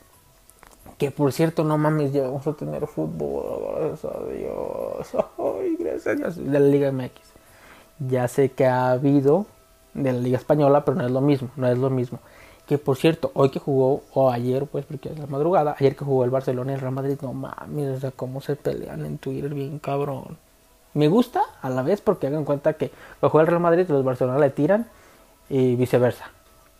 Que 0.98 1.10
por 1.10 1.32
cierto, 1.32 1.64
no 1.64 1.78
mames, 1.78 2.12
ya 2.12 2.22
vamos 2.22 2.46
a 2.46 2.52
tener 2.54 2.86
fútbol. 2.86 3.98
Gracias 4.00 5.24
De 5.94 6.58
la 6.58 6.66
Liga 6.66 6.90
MX. 6.92 7.12
Ya 7.98 8.28
sé 8.28 8.50
que 8.50 8.66
ha 8.66 8.90
habido 8.90 9.46
de 9.94 10.12
la 10.12 10.18
Liga 10.18 10.38
Española, 10.38 10.84
pero 10.84 10.96
no 10.96 11.04
es 11.04 11.10
lo 11.10 11.20
mismo. 11.20 11.50
No 11.56 11.68
es 11.68 11.78
lo 11.78 11.90
mismo. 11.90 12.18
Que 12.66 12.78
por 12.78 12.96
cierto, 12.96 13.30
hoy 13.34 13.50
que 13.50 13.58
jugó, 13.58 14.02
o 14.14 14.30
ayer, 14.30 14.66
pues, 14.66 14.84
porque 14.84 15.10
es 15.10 15.18
la 15.18 15.26
madrugada, 15.26 15.76
ayer 15.78 15.96
que 15.96 16.04
jugó 16.04 16.24
el 16.24 16.30
Barcelona 16.30 16.72
y 16.72 16.74
el 16.74 16.80
Real 16.80 16.94
Madrid, 16.94 17.18
no 17.20 17.32
mames, 17.32 17.96
o 17.96 18.00
sea, 18.00 18.10
cómo 18.12 18.40
se 18.40 18.56
pelean 18.56 19.04
en 19.04 19.18
Twitter, 19.18 19.52
bien 19.52 19.78
cabrón. 19.78 20.38
Me 20.94 21.08
gusta 21.08 21.42
a 21.60 21.70
la 21.70 21.82
vez 21.82 22.00
porque 22.00 22.26
hagan 22.26 22.44
cuenta 22.44 22.74
que 22.74 22.90
juega 23.20 23.40
el 23.40 23.46
Real 23.46 23.60
Madrid 23.60 23.86
los 23.88 24.04
Barcelona 24.04 24.38
le 24.38 24.50
tiran 24.50 24.86
y 25.48 25.74
viceversa. 25.74 26.30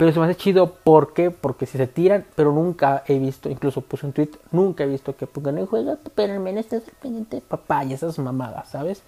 Pero 0.02 0.12
se 0.12 0.18
me 0.18 0.26
hace 0.26 0.35
chido, 0.35 0.75
¿por 0.75 1.12
qué? 1.14 1.30
Porque 1.30 1.64
si 1.64 1.78
se 1.78 1.87
tiran, 1.87 2.26
pero 2.35 2.50
nunca 2.50 3.04
he 3.06 3.21
visto, 3.21 3.49
incluso 3.49 3.82
puse 3.82 4.04
un 4.04 4.12
tweet, 4.12 4.30
nunca 4.50 4.82
he 4.82 4.88
visto 4.88 5.14
que 5.14 5.28
pongan 5.28 5.59
el 5.59 5.66
juego, 5.66 5.97
pero 6.16 6.32
al 6.32 6.40
menos 6.40 6.64
estás 6.64 6.82
pendiente 7.00 7.40
papá 7.40 7.85
y 7.85 7.92
esas 7.92 8.18
mamadas, 8.18 8.68
¿sabes? 8.68 9.04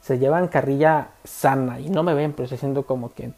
Se 0.00 0.18
llevan 0.18 0.48
carrilla 0.48 1.10
sana 1.24 1.78
y 1.78 1.90
no 1.90 2.02
me 2.02 2.14
ven, 2.14 2.32
pero 2.32 2.44
estoy 2.44 2.56
haciendo 2.56 2.86
como 2.86 3.12
que, 3.12 3.34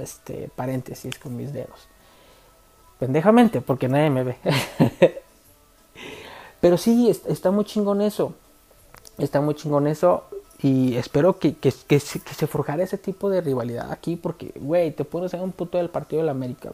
este, 0.00 0.52
paréntesis 0.54 1.18
con 1.18 1.36
mis 1.36 1.52
dedos. 1.52 1.88
Pendejamente, 3.00 3.60
porque 3.60 3.88
nadie 3.88 4.10
me 4.10 4.22
ve. 4.22 4.36
pero 6.60 6.78
sí, 6.78 7.10
está 7.10 7.50
muy 7.50 7.64
chingón 7.64 8.00
eso. 8.00 8.36
Está 9.18 9.40
muy 9.40 9.56
chingón 9.56 9.88
eso. 9.88 10.22
Y 10.62 10.96
espero 10.96 11.38
que, 11.38 11.54
que, 11.54 11.72
que, 11.86 12.00
se 12.00 12.46
forjara 12.46 12.82
ese 12.82 12.96
tipo 12.96 13.28
de 13.28 13.40
rivalidad 13.40 13.90
aquí, 13.92 14.16
porque, 14.16 14.52
güey, 14.56 14.92
te 14.92 15.04
pones 15.04 15.34
en 15.34 15.40
un 15.40 15.52
punto 15.52 15.78
del 15.78 15.90
partido 15.90 16.22
de 16.22 16.26
la 16.26 16.32
América, 16.32 16.72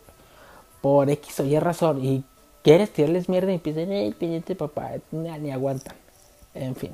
por 0.80 1.10
X 1.10 1.40
o 1.40 1.44
Y 1.44 1.58
razón, 1.58 2.04
y 2.04 2.22
quieres 2.62 2.92
tirarles 2.92 3.28
mierda 3.28 3.50
y 3.50 3.54
empiezan, 3.54 3.90
el 3.90 4.14
pendiente 4.14 4.54
papá, 4.54 4.92
ni, 5.10 5.50
aguantan. 5.50 5.96
En 6.54 6.76
fin. 6.76 6.92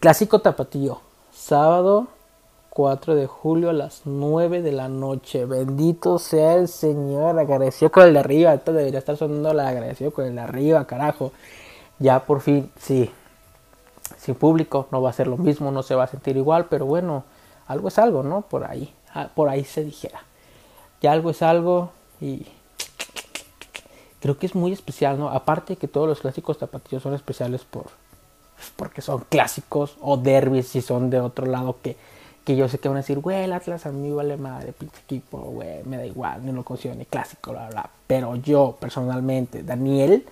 Clásico 0.00 0.40
tapatillo, 0.40 1.00
sábado 1.32 2.08
4 2.70 3.14
de 3.14 3.26
julio 3.26 3.70
a 3.70 3.72
las 3.72 4.02
9 4.04 4.60
de 4.60 4.72
la 4.72 4.88
noche. 4.88 5.46
Bendito 5.46 6.18
sea 6.18 6.56
el 6.56 6.68
Señor. 6.68 7.38
Agradecido 7.38 7.90
con 7.90 8.04
el 8.04 8.12
de 8.12 8.18
arriba. 8.18 8.52
Esto 8.52 8.74
debería 8.74 8.98
estar 8.98 9.16
sonando 9.16 9.54
la 9.54 9.68
agradecido 9.68 10.10
con 10.10 10.26
el 10.26 10.34
de 10.34 10.42
arriba, 10.42 10.86
carajo. 10.86 11.32
Ya 11.98 12.26
por 12.26 12.42
fin, 12.42 12.70
sí, 12.78 13.10
sin 14.26 14.34
público 14.34 14.88
no 14.90 15.00
va 15.00 15.10
a 15.10 15.12
ser 15.12 15.28
lo 15.28 15.36
mismo, 15.36 15.70
no 15.70 15.84
se 15.84 15.94
va 15.94 16.04
a 16.04 16.08
sentir 16.08 16.36
igual, 16.36 16.66
pero 16.68 16.84
bueno, 16.84 17.22
algo 17.68 17.88
es 17.88 17.98
algo, 17.98 18.24
¿no? 18.24 18.42
Por 18.42 18.64
ahí, 18.64 18.92
ah, 19.14 19.28
por 19.34 19.48
ahí 19.48 19.64
se 19.64 19.84
dijera. 19.84 20.20
Ya 21.00 21.12
algo 21.12 21.30
es 21.30 21.42
algo 21.42 21.90
y 22.20 22.44
creo 24.20 24.36
que 24.36 24.46
es 24.46 24.56
muy 24.56 24.72
especial, 24.72 25.16
¿no? 25.18 25.28
Aparte 25.28 25.76
que 25.76 25.86
todos 25.86 26.08
los 26.08 26.20
clásicos 26.20 26.58
tapatillos 26.58 27.04
son 27.04 27.14
especiales 27.14 27.64
por 27.64 27.86
porque 28.74 29.00
son 29.00 29.24
clásicos 29.28 29.96
o 30.00 30.16
derbis 30.16 30.68
si 30.68 30.80
son 30.80 31.10
de 31.10 31.20
otro 31.20 31.46
lado 31.46 31.76
que, 31.82 31.96
que 32.44 32.56
yo 32.56 32.68
sé 32.68 32.78
que 32.78 32.88
van 32.88 32.96
a 32.96 33.00
decir, 33.00 33.20
güey, 33.20 33.44
el 33.44 33.52
Atlas 33.52 33.86
a 33.86 33.92
mí 33.92 34.10
vale 34.10 34.36
madre, 34.36 34.72
pinche 34.72 34.98
equipo, 35.04 35.38
güey, 35.38 35.84
me 35.84 35.98
da 35.98 36.06
igual, 36.06 36.44
ni 36.44 36.50
lo 36.50 36.64
considero 36.64 36.98
ni 36.98 37.04
clásico, 37.04 37.52
bla, 37.52 37.68
bla. 37.68 37.90
Pero 38.06 38.34
yo, 38.36 38.76
personalmente, 38.80 39.62
Daniel, 39.62 40.26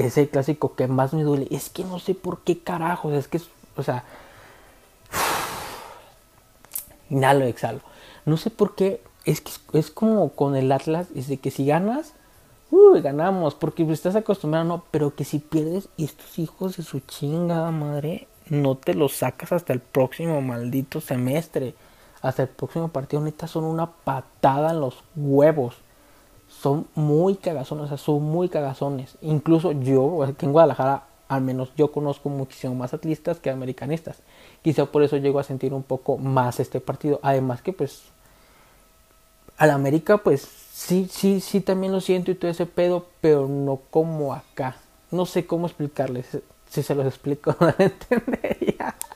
es 0.00 0.18
el 0.18 0.28
clásico 0.28 0.74
que 0.74 0.88
más 0.88 1.12
me 1.12 1.22
duele. 1.22 1.46
Es 1.50 1.70
que 1.70 1.84
no 1.84 1.98
sé 1.98 2.14
por 2.14 2.40
qué 2.40 2.58
carajos. 2.58 3.14
Es 3.14 3.28
que, 3.28 3.40
o 3.76 3.82
sea, 3.82 4.04
inhalo, 7.10 7.44
exhalo. 7.44 7.80
No 8.24 8.36
sé 8.36 8.50
por 8.50 8.74
qué. 8.74 9.02
Es 9.24 9.40
que 9.40 9.52
es 9.78 9.90
como 9.90 10.30
con 10.30 10.56
el 10.56 10.70
Atlas. 10.72 11.08
Es 11.14 11.28
de 11.28 11.38
que 11.38 11.50
si 11.50 11.66
ganas, 11.66 12.14
uy, 12.70 13.00
ganamos. 13.00 13.54
Porque 13.54 13.90
estás 13.90 14.16
acostumbrado, 14.16 14.64
no. 14.64 14.84
Pero 14.90 15.14
que 15.14 15.24
si 15.24 15.38
pierdes, 15.38 15.88
y 15.96 16.04
estos 16.04 16.38
hijos 16.38 16.76
de 16.76 16.82
su 16.82 17.00
chingada 17.00 17.70
madre, 17.70 18.28
no 18.48 18.76
te 18.76 18.94
los 18.94 19.16
sacas 19.16 19.52
hasta 19.52 19.72
el 19.72 19.80
próximo 19.80 20.40
maldito 20.42 21.00
semestre. 21.00 21.74
Hasta 22.22 22.42
el 22.42 22.48
próximo 22.48 22.88
partido, 22.88 23.22
neta, 23.22 23.46
son 23.46 23.64
una 23.64 23.86
patada 23.86 24.70
en 24.70 24.80
los 24.80 25.04
huevos 25.14 25.76
son 26.60 26.86
muy 26.94 27.36
cagazones, 27.36 27.84
o 27.84 27.88
sea, 27.88 27.98
son 27.98 28.22
muy 28.22 28.48
cagazones. 28.48 29.16
Incluso 29.20 29.72
yo, 29.72 30.22
aquí 30.22 30.46
en 30.46 30.52
Guadalajara, 30.52 31.04
al 31.28 31.42
menos 31.42 31.72
yo 31.76 31.92
conozco 31.92 32.28
muchísimo 32.28 32.74
más 32.74 32.94
atlistas 32.94 33.38
que 33.38 33.50
americanistas. 33.50 34.18
Quizá 34.62 34.86
por 34.86 35.02
eso 35.02 35.16
llego 35.16 35.38
a 35.38 35.44
sentir 35.44 35.74
un 35.74 35.82
poco 35.82 36.18
más 36.18 36.60
este 36.60 36.80
partido. 36.80 37.20
Además 37.22 37.62
que 37.62 37.72
pues 37.72 38.04
al 39.58 39.70
América 39.70 40.18
pues 40.18 40.46
sí, 40.72 41.08
sí, 41.10 41.40
sí 41.40 41.60
también 41.60 41.92
lo 41.92 42.00
siento 42.00 42.30
y 42.30 42.34
todo 42.34 42.50
ese 42.50 42.66
pedo, 42.66 43.06
pero 43.20 43.48
no 43.48 43.80
como 43.90 44.32
acá. 44.32 44.76
No 45.10 45.26
sé 45.26 45.46
cómo 45.46 45.66
explicarles. 45.66 46.26
Si 46.68 46.82
se 46.82 46.94
los 46.94 47.06
explico, 47.06 47.54
no 47.60 47.74
entendería. 47.78 48.94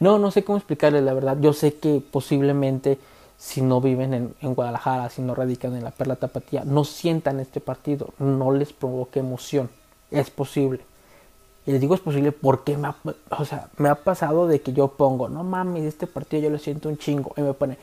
No, 0.00 0.18
no 0.18 0.32
sé 0.32 0.42
cómo 0.42 0.58
explicarles 0.58 1.04
la 1.04 1.14
verdad. 1.14 1.38
Yo 1.40 1.52
sé 1.52 1.74
que 1.74 2.02
posiblemente 2.10 2.98
si 3.44 3.60
no 3.60 3.82
viven 3.82 4.34
en, 4.40 4.54
Guadalajara, 4.54 5.10
si 5.10 5.20
no 5.20 5.34
radican 5.34 5.76
en 5.76 5.84
la 5.84 5.90
Perla 5.90 6.16
Tapatía, 6.16 6.64
no 6.64 6.82
sientan 6.82 7.40
este 7.40 7.60
partido, 7.60 8.14
no 8.18 8.50
les 8.52 8.72
provoque 8.72 9.20
emoción. 9.20 9.68
Es 10.10 10.30
posible. 10.30 10.80
Y 11.66 11.72
les 11.72 11.80
digo 11.80 11.94
es 11.94 12.00
posible 12.00 12.32
porque 12.32 12.78
me 12.78 12.88
ha, 12.88 12.96
o 13.28 13.44
sea, 13.44 13.68
me 13.76 13.90
ha 13.90 13.96
pasado 13.96 14.48
de 14.48 14.62
que 14.62 14.72
yo 14.72 14.88
pongo, 14.88 15.28
no 15.28 15.44
mames, 15.44 15.84
este 15.84 16.06
partido 16.06 16.44
yo 16.44 16.48
lo 16.48 16.58
siento 16.58 16.88
un 16.88 16.96
chingo. 16.96 17.34
Y 17.36 17.42
me 17.42 17.52
pone, 17.52 17.76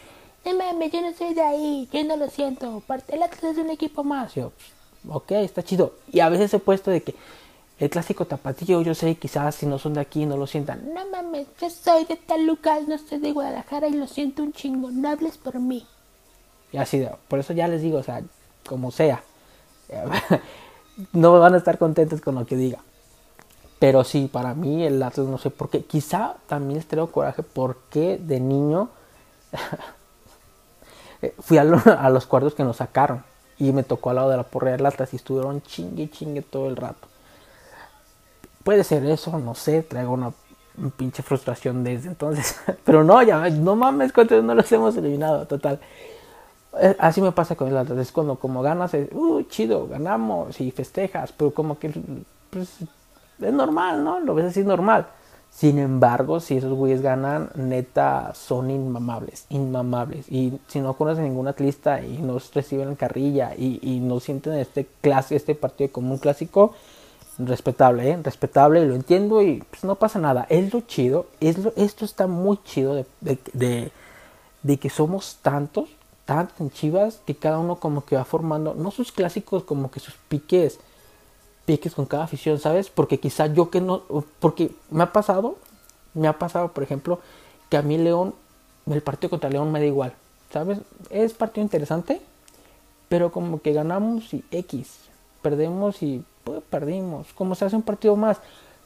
no 0.46 0.58
mames, 0.58 0.92
yo 0.92 1.02
no 1.02 1.14
soy 1.14 1.36
de 1.36 1.44
ahí, 1.44 1.88
yo 1.94 2.04
no 2.06 2.18
lo 2.18 2.28
siento. 2.32 2.82
El 3.08 3.22
Atlas 3.22 3.44
es 3.44 3.58
un 3.60 3.70
equipo 3.70 4.04
más. 4.04 4.34
Yo, 4.34 4.52
ok, 5.08 5.32
está 5.34 5.62
chido. 5.62 5.94
Y 6.12 6.22
a 6.22 6.30
veces 6.30 6.52
he 6.56 6.60
puesto 6.60 6.90
de 6.90 7.04
que, 7.04 7.14
el 7.82 7.90
clásico 7.90 8.26
tapatillo, 8.26 8.80
yo 8.84 8.94
sé, 8.94 9.16
quizás 9.16 9.56
si 9.56 9.66
no 9.66 9.80
son 9.80 9.96
de 9.96 10.02
aquí 10.02 10.28
no 10.28 10.38
lo 10.38 10.46
sientan. 10.46 10.94
No 10.94 11.10
mames, 11.10 11.48
yo 11.60 11.68
soy 11.68 12.06
de 12.06 12.16
tal 12.16 12.46
lugar, 12.46 12.84
no 12.88 12.96
soy 13.00 13.18
de 13.18 13.32
Guadalajara 13.32 13.88
y 13.88 13.94
lo 13.94 14.06
siento 14.06 14.44
un 14.44 14.54
chingo, 14.54 14.92
no 14.92 15.10
hables 15.10 15.40
por 15.40 15.60
mí. 15.60 15.88
Y 16.72 16.78
así, 16.78 17.04
por 17.28 17.40
eso 17.40 17.54
ya 17.54 17.68
les 17.68 17.82
digo, 17.82 17.98
o 17.98 18.04
sea, 18.04 18.22
como 18.68 18.92
sea, 18.92 19.24
no 21.14 21.40
van 21.40 21.56
a 21.56 21.58
estar 21.58 21.80
contentos 21.80 22.22
con 22.22 22.36
lo 22.36 22.46
que 22.46 22.56
diga. 22.56 22.78
Pero 23.80 24.04
sí, 24.04 24.30
para 24.32 24.54
mí 24.54 24.86
el 24.86 25.02
Atlas 25.02 25.26
no 25.26 25.40
sé 25.40 25.50
por 25.50 25.72
qué. 25.72 25.84
Quizá 25.84 26.36
también 26.46 26.78
les 26.78 26.88
traigo 26.88 27.12
coraje 27.12 27.42
porque 27.42 28.20
de 28.22 28.40
niño 28.40 28.90
fui 31.40 31.58
a, 31.58 31.62
a, 31.64 32.10
los 32.12 32.28
cuartos 32.28 32.54
que 32.54 32.64
nos 32.64 32.78
sacaron 32.78 33.24
y 33.58 33.72
me 33.72 33.82
tocó 33.82 34.12
al 34.12 34.18
lado 34.18 34.30
de 34.30 34.38
la 34.38 34.44
porra 34.44 34.70
del 34.70 34.86
Atlas 34.86 35.14
y 35.14 35.16
estuvieron 35.16 35.64
chingue 35.64 36.12
chingue 36.12 36.44
todo 36.44 36.68
el 36.68 36.76
rato. 36.76 37.11
Puede 38.64 38.84
ser 38.84 39.06
eso, 39.06 39.38
no 39.40 39.56
sé, 39.56 39.84
traigo 39.84 40.14
una, 40.14 40.32
pinche 40.98 41.24
frustración 41.24 41.84
desde 41.84 42.10
entonces. 42.10 42.60
Pero 42.84 43.04
no, 43.04 43.22
ya, 43.22 43.50
no 43.50 43.76
mames, 43.76 44.12
cuántos 44.12 44.44
no 44.44 44.56
los 44.56 44.72
hemos 44.72 44.96
eliminado, 44.98 45.46
total. 45.46 45.80
Eh, 46.80 46.96
así 47.00 47.22
me 47.22 47.32
pasa 47.32 47.56
con 47.56 47.68
el 47.68 47.78
Atlas, 47.78 47.98
es 48.00 48.12
cuando 48.12 48.36
como 48.38 48.62
ganas, 48.62 48.94
uh, 48.94 49.44
chido, 49.44 49.88
ganamos 49.88 50.60
y 50.62 50.72
festejas, 50.72 51.34
pero 51.34 51.52
como 51.52 51.78
que 51.78 51.92
pues, 52.50 52.78
es 53.42 53.54
normal, 53.54 54.04
¿no? 54.04 54.20
Lo 54.22 54.34
ves 54.36 54.46
así 54.46 54.64
normal. 54.64 55.08
Sin 55.50 55.80
embargo, 55.80 56.40
si 56.40 56.56
esos 56.56 56.72
güeyes 56.74 57.02
ganan, 57.02 57.50
neta, 57.56 58.34
son 58.34 58.72
inmamables, 58.72 59.46
inmamables. 59.50 60.32
Y 60.32 60.58
si 60.68 60.80
no 60.80 60.94
conocen 60.94 61.26
ningún 61.26 61.50
atlista 61.50 62.02
y 62.02 62.20
no 62.20 62.38
reciben 62.54 62.96
carrilla 62.96 63.54
y, 63.58 63.80
y 63.82 64.00
no 64.00 64.22
sienten 64.22 64.54
este 64.54 64.88
clase, 65.02 65.36
este 65.36 65.54
partido 65.54 65.92
como 65.92 66.14
un 66.14 66.20
clásico, 66.20 66.74
respetable, 67.38 68.10
¿eh? 68.10 68.20
respetable, 68.22 68.86
lo 68.86 68.96
entiendo 68.96 69.42
y 69.42 69.64
pues 69.70 69.84
no 69.84 69.96
pasa 69.96 70.20
nada. 70.20 70.46
Es 70.50 70.74
lo 70.74 70.82
chido, 70.82 71.28
es 71.40 71.58
esto 71.76 72.06
está 72.06 72.28
muy 72.28 72.60
chido 72.64 72.96
de, 72.96 73.06
de, 73.54 73.92
de, 74.64 74.78
que 74.78 74.90
somos 74.90 75.38
tantos, 75.42 75.90
tantos 76.26 76.60
en 76.60 76.72
Chivas, 76.72 77.22
que 77.26 77.36
cada 77.36 77.60
uno 77.60 77.78
como 77.78 78.06
que 78.06 78.16
va 78.16 78.26
formando, 78.26 78.74
no 78.74 78.92
sus 78.92 79.12
clásicos, 79.12 79.64
como 79.64 79.92
que 79.92 80.00
sus 80.00 80.16
piques, 80.30 80.80
piques 81.66 81.94
con 81.94 82.06
cada 82.06 82.24
afición, 82.24 82.60
¿sabes? 82.60 82.90
Porque 82.90 83.20
quizá 83.20 83.48
yo 83.48 83.70
que 83.70 83.82
no, 83.82 84.04
porque 84.40 84.72
me 84.90 85.04
ha 85.04 85.12
pasado, 85.12 85.58
me 86.14 86.28
ha 86.28 86.38
pasado, 86.38 86.72
por 86.74 86.84
ejemplo, 86.84 87.20
que 87.70 87.78
a 87.78 87.82
mí 87.82 87.98
León, 87.98 88.34
el 88.88 89.02
partido 89.02 89.30
contra 89.30 89.50
León 89.50 89.72
me 89.72 89.80
da 89.80 89.86
igual, 89.86 90.14
¿sabes? 90.52 90.80
Es 91.10 91.34
partido 91.34 91.64
interesante, 91.64 92.22
pero 93.10 93.32
como 93.32 93.62
que 93.62 93.74
ganamos 93.74 94.34
y 94.34 94.44
X, 94.52 94.98
perdemos 95.42 96.04
y 96.04 96.24
pues 96.44 96.62
perdimos. 96.70 97.28
Como 97.34 97.56
se 97.56 97.66
hace 97.66 97.76
un 97.76 97.82
partido 97.82 98.16
más. 98.16 98.38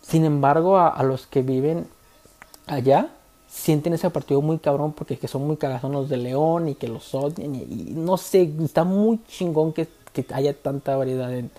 Sin 0.01 0.25
embargo, 0.25 0.77
a, 0.77 1.01
los 1.03 1.25
que 1.25 1.41
viven 1.41 1.87
allá, 2.67 3.09
sienten 3.47 3.93
ese 3.93 4.09
partido 4.09 4.41
muy 4.41 4.59
cabrón 4.59 4.93
porque 4.93 5.17
que 5.17 5.27
son 5.27 5.47
muy 5.47 5.57
cagazones 5.57 6.09
de 6.09 6.17
León 6.17 6.69
y 6.69 6.75
que 6.75 6.87
los 6.87 7.13
odian. 7.15 7.55
Y, 7.55 7.93
no 7.95 8.17
sé, 8.17 8.53
está 8.63 8.83
muy 8.83 9.19
chingón 9.27 9.73
que, 9.73 9.87
haya 10.33 10.53
tanta 10.53 10.95
variedad 10.95 11.33
en, 11.33 11.51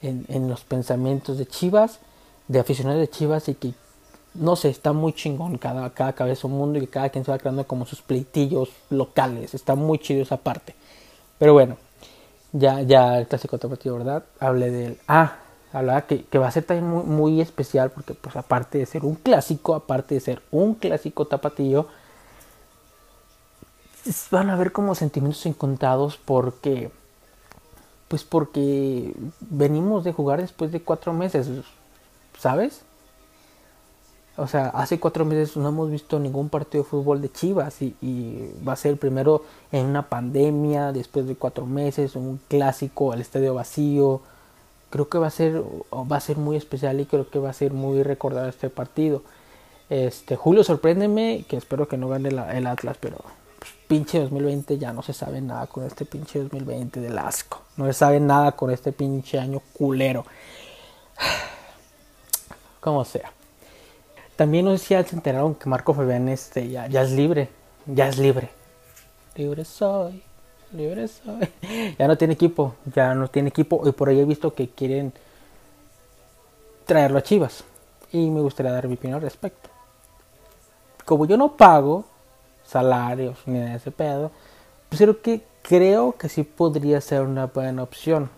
en, 0.00 0.48
los 0.48 0.64
pensamientos 0.64 1.38
de 1.38 1.46
Chivas, 1.46 2.00
de 2.48 2.58
aficionados 2.58 3.00
de 3.00 3.08
Chivas 3.08 3.48
y 3.48 3.54
que 3.54 3.74
no 4.34 4.56
sé, 4.56 4.70
está 4.70 4.92
muy 4.92 5.12
chingón 5.12 5.58
cada, 5.58 5.90
cada 5.90 6.14
cabeza 6.14 6.46
un 6.46 6.54
mundo 6.54 6.78
y 6.78 6.82
que 6.82 6.88
cada 6.88 7.10
quien 7.10 7.24
se 7.24 7.30
va 7.30 7.38
creando 7.38 7.66
como 7.66 7.86
sus 7.86 8.02
pleitillos 8.02 8.70
locales. 8.90 9.54
Está 9.54 9.74
muy 9.74 9.98
chido 9.98 10.22
esa 10.22 10.38
parte. 10.38 10.74
Pero 11.38 11.52
bueno, 11.52 11.76
ya, 12.52 12.82
ya 12.82 13.18
el 13.18 13.26
clásico 13.26 13.58
tapatío, 13.58 13.96
¿verdad? 13.96 14.24
Hablé 14.38 14.70
del... 14.70 14.98
Ah, 15.08 15.36
hablaba 15.72 16.02
que, 16.02 16.24
que 16.24 16.38
va 16.38 16.48
a 16.48 16.50
ser 16.50 16.64
también 16.64 16.88
muy, 16.88 17.04
muy, 17.04 17.40
especial 17.40 17.90
porque 17.90 18.14
pues 18.14 18.36
aparte 18.36 18.78
de 18.78 18.86
ser 18.86 19.04
un 19.04 19.14
clásico, 19.14 19.74
aparte 19.74 20.14
de 20.14 20.20
ser 20.20 20.42
un 20.50 20.74
clásico 20.74 21.26
tapatillo, 21.26 21.88
van 24.30 24.50
a 24.50 24.54
haber 24.54 24.72
como 24.72 24.94
sentimientos 24.94 25.46
encontrados 25.46 26.18
porque... 26.24 26.90
Pues 28.08 28.24
porque 28.24 29.14
venimos 29.40 30.04
de 30.04 30.12
jugar 30.12 30.42
después 30.42 30.70
de 30.70 30.82
cuatro 30.82 31.14
meses, 31.14 31.48
¿sabes? 32.38 32.82
O 34.36 34.46
sea, 34.46 34.68
hace 34.68 34.98
cuatro 34.98 35.24
meses 35.26 35.56
no 35.56 35.68
hemos 35.68 35.90
visto 35.90 36.18
ningún 36.18 36.48
partido 36.48 36.84
de 36.84 36.90
fútbol 36.90 37.20
de 37.20 37.30
Chivas 37.30 37.82
y, 37.82 37.94
va 38.66 38.72
a 38.72 38.76
ser 38.76 38.96
primero 38.96 39.44
en 39.70 39.86
una 39.86 40.08
pandemia, 40.08 40.92
después 40.92 41.26
de 41.26 41.36
cuatro 41.36 41.66
meses, 41.66 42.16
un 42.16 42.40
clásico, 42.48 43.12
el 43.12 43.20
estadio 43.20 43.54
vacío. 43.54 44.22
Creo 44.90 45.08
que 45.08 45.18
va 45.18 45.26
a 45.26 45.30
ser, 45.30 45.62
va 45.92 46.16
a 46.16 46.20
ser 46.20 46.38
muy 46.38 46.56
especial 46.56 47.00
y 47.00 47.06
creo 47.06 47.28
que 47.28 47.38
va 47.38 47.50
a 47.50 47.54
ser 47.54 47.72
muy 47.72 48.02
recordado 48.02 48.48
este 48.48 48.70
partido. 48.70 49.22
Este, 49.90 50.36
Julio, 50.36 50.64
sorpréndeme, 50.64 51.44
que 51.48 51.56
espero 51.58 51.86
que 51.88 51.98
no 51.98 52.08
gane 52.08 52.30
el 52.30 52.66
Atlas, 52.66 52.96
pero 52.98 53.18
pues, 53.58 53.70
pinche 53.86 54.18
2020 54.18 54.78
ya 54.78 54.92
no 54.94 55.02
se 55.02 55.12
sabe 55.12 55.42
nada 55.42 55.66
con 55.66 55.84
este 55.84 56.06
pinche 56.06 56.38
2020 56.38 57.00
del 57.00 57.18
asco. 57.18 57.60
No 57.76 57.86
se 57.86 57.92
sabe 57.92 58.18
nada 58.18 58.52
con 58.52 58.70
este 58.70 58.92
pinche 58.92 59.38
año 59.38 59.60
culero. 59.74 60.24
Como 62.80 63.04
sea. 63.04 63.30
También 64.36 64.64
no 64.64 64.72
sé 64.72 64.78
si 64.78 64.94
ya 64.94 65.04
se 65.04 65.14
enteraron 65.14 65.54
que 65.54 65.68
Marco 65.68 65.92
Fabián 65.92 66.28
este, 66.28 66.68
ya, 66.68 66.86
ya 66.86 67.02
es 67.02 67.12
libre. 67.12 67.48
Ya 67.86 68.08
es 68.08 68.18
libre. 68.18 68.50
Libre 69.34 69.64
soy. 69.64 70.22
Libre 70.72 71.06
soy. 71.08 71.48
ya 71.98 72.08
no 72.08 72.16
tiene 72.16 72.34
equipo. 72.34 72.74
Ya 72.94 73.14
no 73.14 73.28
tiene 73.28 73.50
equipo. 73.50 73.86
Y 73.86 73.92
por 73.92 74.08
ahí 74.08 74.20
he 74.20 74.24
visto 74.24 74.54
que 74.54 74.70
quieren 74.70 75.12
traerlo 76.86 77.18
a 77.18 77.22
Chivas. 77.22 77.64
Y 78.10 78.30
me 78.30 78.40
gustaría 78.40 78.72
dar 78.72 78.88
mi 78.88 78.94
opinión 78.94 79.16
al 79.16 79.22
respecto. 79.22 79.68
Como 81.04 81.26
yo 81.26 81.36
no 81.36 81.56
pago 81.56 82.04
salarios 82.64 83.38
ni 83.46 83.58
de 83.58 83.74
ese 83.74 83.90
pedo, 83.90 84.30
pues 84.88 85.00
creo 85.00 85.20
que, 85.20 85.42
creo 85.62 86.12
que 86.12 86.28
sí 86.28 86.42
podría 86.42 87.00
ser 87.00 87.22
una 87.22 87.46
buena 87.46 87.82
opción. 87.82 88.30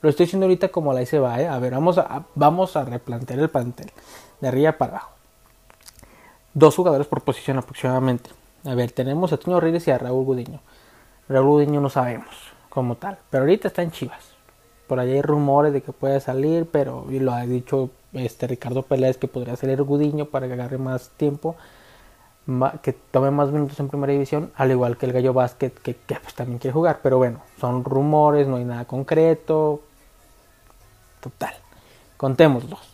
Lo 0.00 0.08
estoy 0.08 0.26
diciendo 0.26 0.46
ahorita 0.46 0.68
como 0.68 0.92
la 0.92 1.02
hice 1.02 1.18
va, 1.18 1.40
¿eh? 1.40 1.46
A 1.48 1.58
ver, 1.58 1.72
vamos 1.72 1.98
a, 1.98 2.24
vamos 2.34 2.76
a 2.76 2.84
replantear 2.84 3.38
el 3.38 3.50
plantel. 3.50 3.90
De 4.40 4.48
arriba 4.48 4.72
para 4.72 4.92
abajo 4.92 5.11
dos 6.54 6.76
jugadores 6.76 7.06
por 7.06 7.22
posición 7.22 7.58
aproximadamente. 7.58 8.30
A 8.64 8.74
ver, 8.74 8.92
tenemos 8.92 9.32
a 9.32 9.36
Toño 9.36 9.60
Reyes 9.60 9.86
y 9.88 9.90
a 9.90 9.98
Raúl 9.98 10.24
Gudiño. 10.24 10.60
Raúl 11.28 11.48
Gudiño 11.48 11.80
no 11.80 11.90
sabemos 11.90 12.34
como 12.68 12.96
tal, 12.96 13.18
pero 13.30 13.42
ahorita 13.42 13.68
está 13.68 13.82
en 13.82 13.90
Chivas. 13.90 14.32
Por 14.86 15.00
ahí 15.00 15.12
hay 15.12 15.22
rumores 15.22 15.72
de 15.72 15.82
que 15.82 15.92
puede 15.92 16.20
salir, 16.20 16.68
pero 16.70 17.06
lo 17.08 17.32
ha 17.32 17.42
dicho 17.42 17.90
este 18.12 18.46
Ricardo 18.46 18.82
Pérez 18.82 19.16
que 19.16 19.28
podría 19.28 19.56
salir 19.56 19.82
Gudiño 19.82 20.26
para 20.26 20.46
que 20.46 20.52
agarre 20.52 20.78
más 20.78 21.10
tiempo, 21.10 21.56
que 22.82 22.92
tome 22.92 23.30
más 23.30 23.50
minutos 23.50 23.78
en 23.80 23.88
primera 23.88 24.12
división, 24.12 24.52
al 24.56 24.70
igual 24.70 24.96
que 24.96 25.06
el 25.06 25.12
Gallo 25.12 25.32
Basket 25.32 25.70
que, 25.70 25.94
pues, 25.94 26.34
también 26.34 26.58
quiere 26.58 26.74
jugar. 26.74 27.00
Pero 27.02 27.18
bueno, 27.18 27.40
son 27.58 27.84
rumores, 27.84 28.46
no 28.46 28.56
hay 28.56 28.64
nada 28.64 28.84
concreto. 28.84 29.80
Total, 31.20 31.54
contémoslos. 32.16 32.91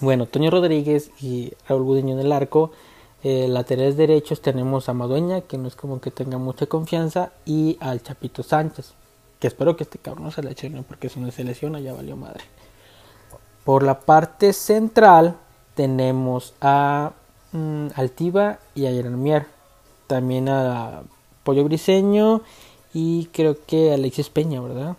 Bueno, 0.00 0.26
Toño 0.26 0.50
Rodríguez 0.50 1.10
y 1.22 1.54
Raúl 1.66 1.84
Gudiño 1.84 2.14
en 2.14 2.26
el 2.26 2.32
arco. 2.32 2.70
Eh, 3.22 3.48
laterales 3.48 3.96
derechos 3.96 4.42
tenemos 4.42 4.90
a 4.90 4.92
Madueña, 4.92 5.40
que 5.40 5.56
no 5.56 5.68
es 5.68 5.74
como 5.74 6.02
que 6.02 6.10
tenga 6.10 6.36
mucha 6.36 6.66
confianza, 6.66 7.32
y 7.46 7.78
al 7.80 8.02
Chapito 8.02 8.42
Sánchez, 8.42 8.92
que 9.40 9.46
espero 9.46 9.74
que 9.74 9.84
este 9.84 9.98
cabrón 9.98 10.24
no 10.24 10.30
se 10.30 10.42
lesione, 10.42 10.82
porque 10.82 11.08
si 11.08 11.18
no 11.18 11.30
se 11.30 11.44
lesiona 11.44 11.80
ya 11.80 11.94
valió 11.94 12.14
madre. 12.14 12.44
Por 13.64 13.82
la 13.82 14.00
parte 14.00 14.52
central 14.52 15.38
tenemos 15.74 16.52
a 16.60 17.12
mm, 17.52 17.86
Altiva 17.94 18.58
y 18.74 18.86
a 18.86 18.92
Yermier. 18.92 19.46
También 20.06 20.48
a 20.48 21.02
Pollo 21.42 21.64
Briseño 21.64 22.42
y 22.92 23.26
creo 23.32 23.56
que 23.66 23.92
Alexis 23.92 24.28
Peña, 24.28 24.60
¿verdad? 24.60 24.96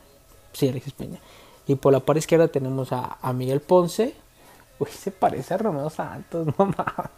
Sí, 0.53 0.67
Alexis 0.67 0.93
Peña. 0.93 1.19
Y 1.65 1.75
por 1.75 1.93
la 1.93 2.01
parte 2.01 2.19
izquierda 2.19 2.49
tenemos 2.49 2.89
a 2.91 3.33
Miguel 3.33 3.61
Ponce 3.61 4.15
Uy, 4.79 4.89
se 4.91 5.11
parece 5.11 5.53
a 5.53 5.57
Romeo 5.57 5.89
Santos, 5.89 6.47
mamá. 6.57 7.11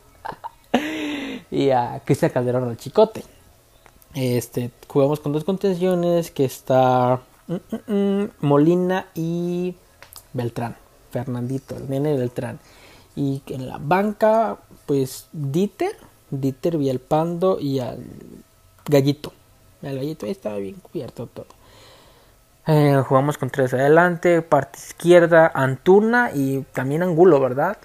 y 1.52 1.70
a 1.70 2.02
Cristian 2.06 2.32
Calderón 2.32 2.70
al 2.70 2.78
Chicote. 2.78 3.24
Este, 4.14 4.72
jugamos 4.88 5.20
con 5.20 5.34
dos 5.34 5.44
contenciones 5.44 6.32
que 6.32 6.46
está 6.46 7.22
mm, 7.48 7.54
mm, 7.54 7.94
mm, 7.94 8.30
Molina 8.42 9.08
y 9.14 9.76
Beltrán. 10.34 10.76
Fernandito, 11.12 11.76
el 11.76 11.90
nene 11.90 12.16
Beltrán. 12.16 12.60
Y 13.16 13.42
en 13.48 13.68
la 13.68 13.78
banca, 13.80 14.60
pues 14.86 15.28
Dieter, 15.32 15.96
Dieter 16.30 16.78
Villalpando 16.78 17.60
y 17.60 17.80
al 17.80 18.06
Gallito. 18.86 19.34
El 19.82 19.96
Gallito 19.98 20.26
ahí 20.26 20.32
estaba 20.32 20.58
bien 20.58 20.76
cubierto 20.76 21.28
todo. 21.28 21.48
Eh, 22.72 23.02
jugamos 23.04 23.40
con 23.40 23.50
tres 23.50 23.74
adelante, 23.74 24.44
parte 24.44 24.78
izquierda, 24.78 25.52
Antuna 25.56 26.30
y 26.36 26.62
también 26.72 27.02
Angulo, 27.02 27.40
¿verdad? 27.40 27.78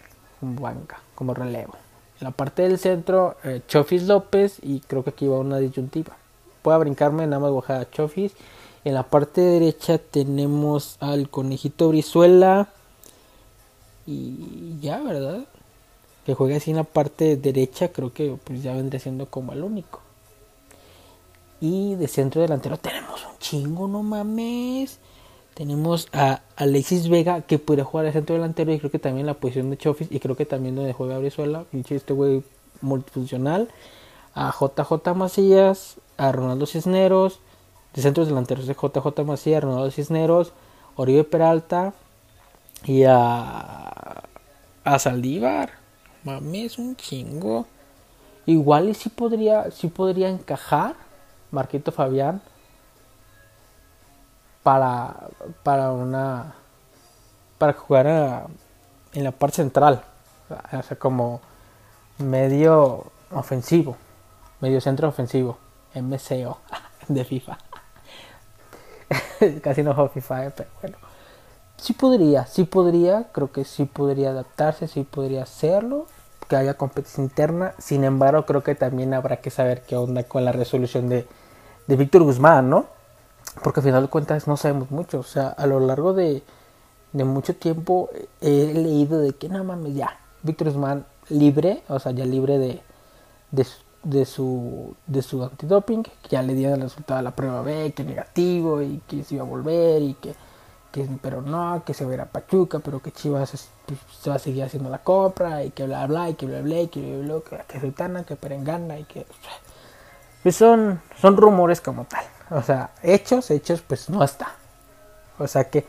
Banca, 0.43 1.01
como 1.15 1.33
relevo. 1.33 1.73
En 2.21 2.25
la 2.27 2.33
parte 2.33 2.65
del 2.65 2.79
centro, 2.79 3.39
eh, 3.45 3.63
Chofis 3.67 4.03
López 4.03 4.59
y 4.61 4.81
creo 4.81 5.03
que 5.03 5.09
aquí 5.09 5.27
va 5.27 5.39
una 5.39 5.57
disyuntiva. 5.57 6.13
Puedo 6.61 6.79
brincarme 6.81 7.27
nada 7.27 7.41
más 7.41 7.51
bajada 7.55 7.91
Chofis. 7.91 8.35
En 8.85 8.93
la 8.93 9.05
parte 9.05 9.41
derecha 9.41 9.97
tenemos 9.97 10.99
al 11.01 11.31
conejito 11.31 11.89
Brizuela 11.89 12.69
y 14.05 14.79
ya, 14.83 15.01
¿verdad? 15.01 15.47
Que 16.27 16.35
juegue 16.35 16.57
así 16.57 16.73
en 16.73 16.77
la 16.77 16.85
parte 16.85 17.39
derecha, 17.39 17.89
creo 17.89 18.13
que 18.13 18.37
pues 18.45 18.63
ya 18.63 18.75
vendría 18.75 19.01
siendo 19.01 19.31
como 19.31 19.55
el 19.55 19.65
único. 19.65 20.03
Y 21.59 21.95
de 21.95 22.07
centro 22.07 22.43
delantero 22.43 22.77
tenemos 22.77 23.04
chingo, 23.45 23.87
no 23.87 24.03
mames. 24.03 24.99
Tenemos 25.55 26.09
a 26.13 26.41
Alexis 26.57 27.09
Vega 27.09 27.43
que 27.43 27.59
puede 27.59 27.83
jugar 27.83 28.07
de 28.07 28.13
centro 28.13 28.35
delantero 28.35 28.73
y 28.73 28.79
creo 28.79 28.91
que 28.91 28.99
también 28.99 29.27
la 29.27 29.35
posición 29.35 29.71
de 29.71 29.77
Chofis 29.77 30.09
y 30.11 30.19
creo 30.19 30.35
que 30.35 30.47
también 30.47 30.75
donde 30.75 30.93
juega 30.93 31.19
Brizuela. 31.19 31.65
Este 31.73 32.13
güey 32.13 32.43
multifuncional. 32.81 33.69
A 34.35 34.51
JJ 34.51 35.15
Macías, 35.15 35.97
a 36.17 36.33
Ronaldo 36.33 36.67
Cisneros. 36.67 37.41
De 37.95 38.03
centros 38.03 38.27
delanteros 38.27 38.67
de 38.67 38.75
JJ 38.75 39.25
Macías, 39.25 39.63
Ronaldo 39.63 39.89
Cisneros, 39.93 40.53
Oribe 40.97 41.23
Peralta 41.23 41.95
y 42.85 43.05
a, 43.05 44.25
a 44.83 44.99
Saldívar. 44.99 45.71
Mames, 46.25 46.79
un 46.79 46.97
chingo. 46.97 47.67
Igual 48.47 48.89
y 48.89 48.95
si 48.95 49.11
podría, 49.11 49.71
sí 49.71 49.87
podría 49.87 50.29
encajar 50.29 50.97
Marquito 51.53 51.93
Fabián 51.93 52.43
para, 54.65 55.29
para 55.63 55.93
una 55.93 56.55
para 57.59 57.75
jugar 57.75 58.49
en 59.13 59.25
la 59.25 59.31
parte 59.31 59.57
central, 59.57 60.03
como 60.99 61.41
medio 62.19 63.05
ofensivo, 63.31 63.97
medio 64.61 64.81
centro 64.81 65.09
ofensivo, 65.09 65.59
MCO 65.95 66.59
de 67.09 67.25
FIFA. 67.25 67.59
Casi 69.63 69.83
no 69.83 69.95
juego 69.95 70.11
FIFA, 70.11 70.47
eh, 70.47 70.53
pero 70.57 70.71
bueno. 70.81 70.97
Sí 71.77 71.93
podría, 71.93 72.47
sí 72.47 72.65
podría, 72.65 73.29
creo 73.33 73.53
que 73.53 73.65
sí 73.65 73.85
podría 73.85 74.31
adaptarse, 74.31 74.89
sí 74.89 75.03
podría 75.03 75.43
hacerlo, 75.43 76.07
que 76.49 76.57
haya 76.57 76.75
competencia 76.75 77.23
interna. 77.23 77.75
Sin 77.79 78.05
embargo, 78.05 78.47
creo 78.47 78.63
que 78.63 78.75
también 78.75 79.13
habrá 79.13 79.39
que 79.39 79.51
saber 79.51 79.83
qué 79.83 79.97
onda 79.97 80.25
con 80.25 80.45
la 80.45 80.53
resolución 80.53 81.09
de, 81.09 81.27
de 81.87 81.97
Víctor 81.97 82.23
Guzmán, 82.23 82.71
¿no? 82.71 82.87
Porque 83.63 83.81
al 83.81 83.85
final 83.85 84.03
de 84.03 84.09
cuentas 84.09 84.47
no 84.47 84.57
sabemos 84.57 84.91
mucho. 84.91 85.21
O 85.21 85.25
sea, 85.25 85.49
a 85.49 85.67
lo 85.67 85.81
largo 85.81 86.13
de, 86.13 86.43
de 87.13 87.25
mucho 87.25 87.55
tiempo 87.55 88.11
he 88.41 88.75
leído 88.75 89.21
de 89.21 89.33
que 89.35 89.49
nada 89.49 89.63
mames, 89.63 89.95
ya, 89.95 90.19
Víctor 90.43 90.69
Guzmán 90.69 91.07
libre, 91.29 91.83
o 91.89 91.99
sea, 91.99 92.13
ya 92.13 92.25
libre 92.25 92.59
de, 92.59 92.83
de, 93.51 93.67
de 94.03 94.25
su 94.27 94.95
de 95.07 95.23
su 95.23 95.43
antidoping, 95.43 96.03
que 96.03 96.13
ya 96.29 96.43
le 96.43 96.55
dieron 96.55 96.77
el 96.77 96.89
resultado 96.91 97.19
de 97.19 97.25
la 97.25 97.31
prueba 97.31 97.63
B, 97.63 97.93
que 97.95 98.05
negativo 98.05 98.83
y 98.83 99.01
que 99.07 99.25
se 99.25 99.37
iba 99.37 99.45
a 99.45 99.49
volver 99.49 100.03
y 100.03 100.15
que, 100.15 100.35
que 100.93 101.09
pero 101.23 101.41
no, 101.41 101.83
que 101.85 101.95
se 101.95 102.05
va 102.05 102.11
a 102.11 102.15
ir 102.15 102.21
a 102.21 102.27
Pachuca, 102.27 102.81
pero 102.81 103.01
que 103.01 103.13
Chivas 103.13 103.69
pues, 103.87 103.99
se 104.21 104.31
va 104.31 104.37
a 104.37 104.39
seguir 104.39 104.65
haciendo 104.65 104.91
la 104.91 104.99
compra 104.99 105.65
y 105.65 105.71
que 105.71 105.87
bla 105.87 106.07
bla 106.07 106.31
y 106.31 106.35
que 106.35 106.47
bla 106.47 106.61
bla 106.63 106.81
y 106.81 106.89
que 106.89 107.01
bla 107.01 107.37
bla, 107.37 107.43
que, 107.43 107.73
que 107.73 107.81
Sultana, 107.81 108.25
que 108.25 108.37
Perengana 108.37 108.99
y 108.99 109.05
que 109.05 109.27
pues 110.45 110.57
son, 110.57 111.01
son 111.21 111.37
rumores 111.37 111.81
como 111.81 112.05
tal. 112.05 112.25
O 112.51 112.63
sea, 112.63 112.91
hechos, 113.03 113.51
hechos, 113.51 113.81
pues 113.81 114.09
no 114.11 114.23
está. 114.23 114.53
O 115.39 115.49
sea 115.49 115.65
que 115.65 115.85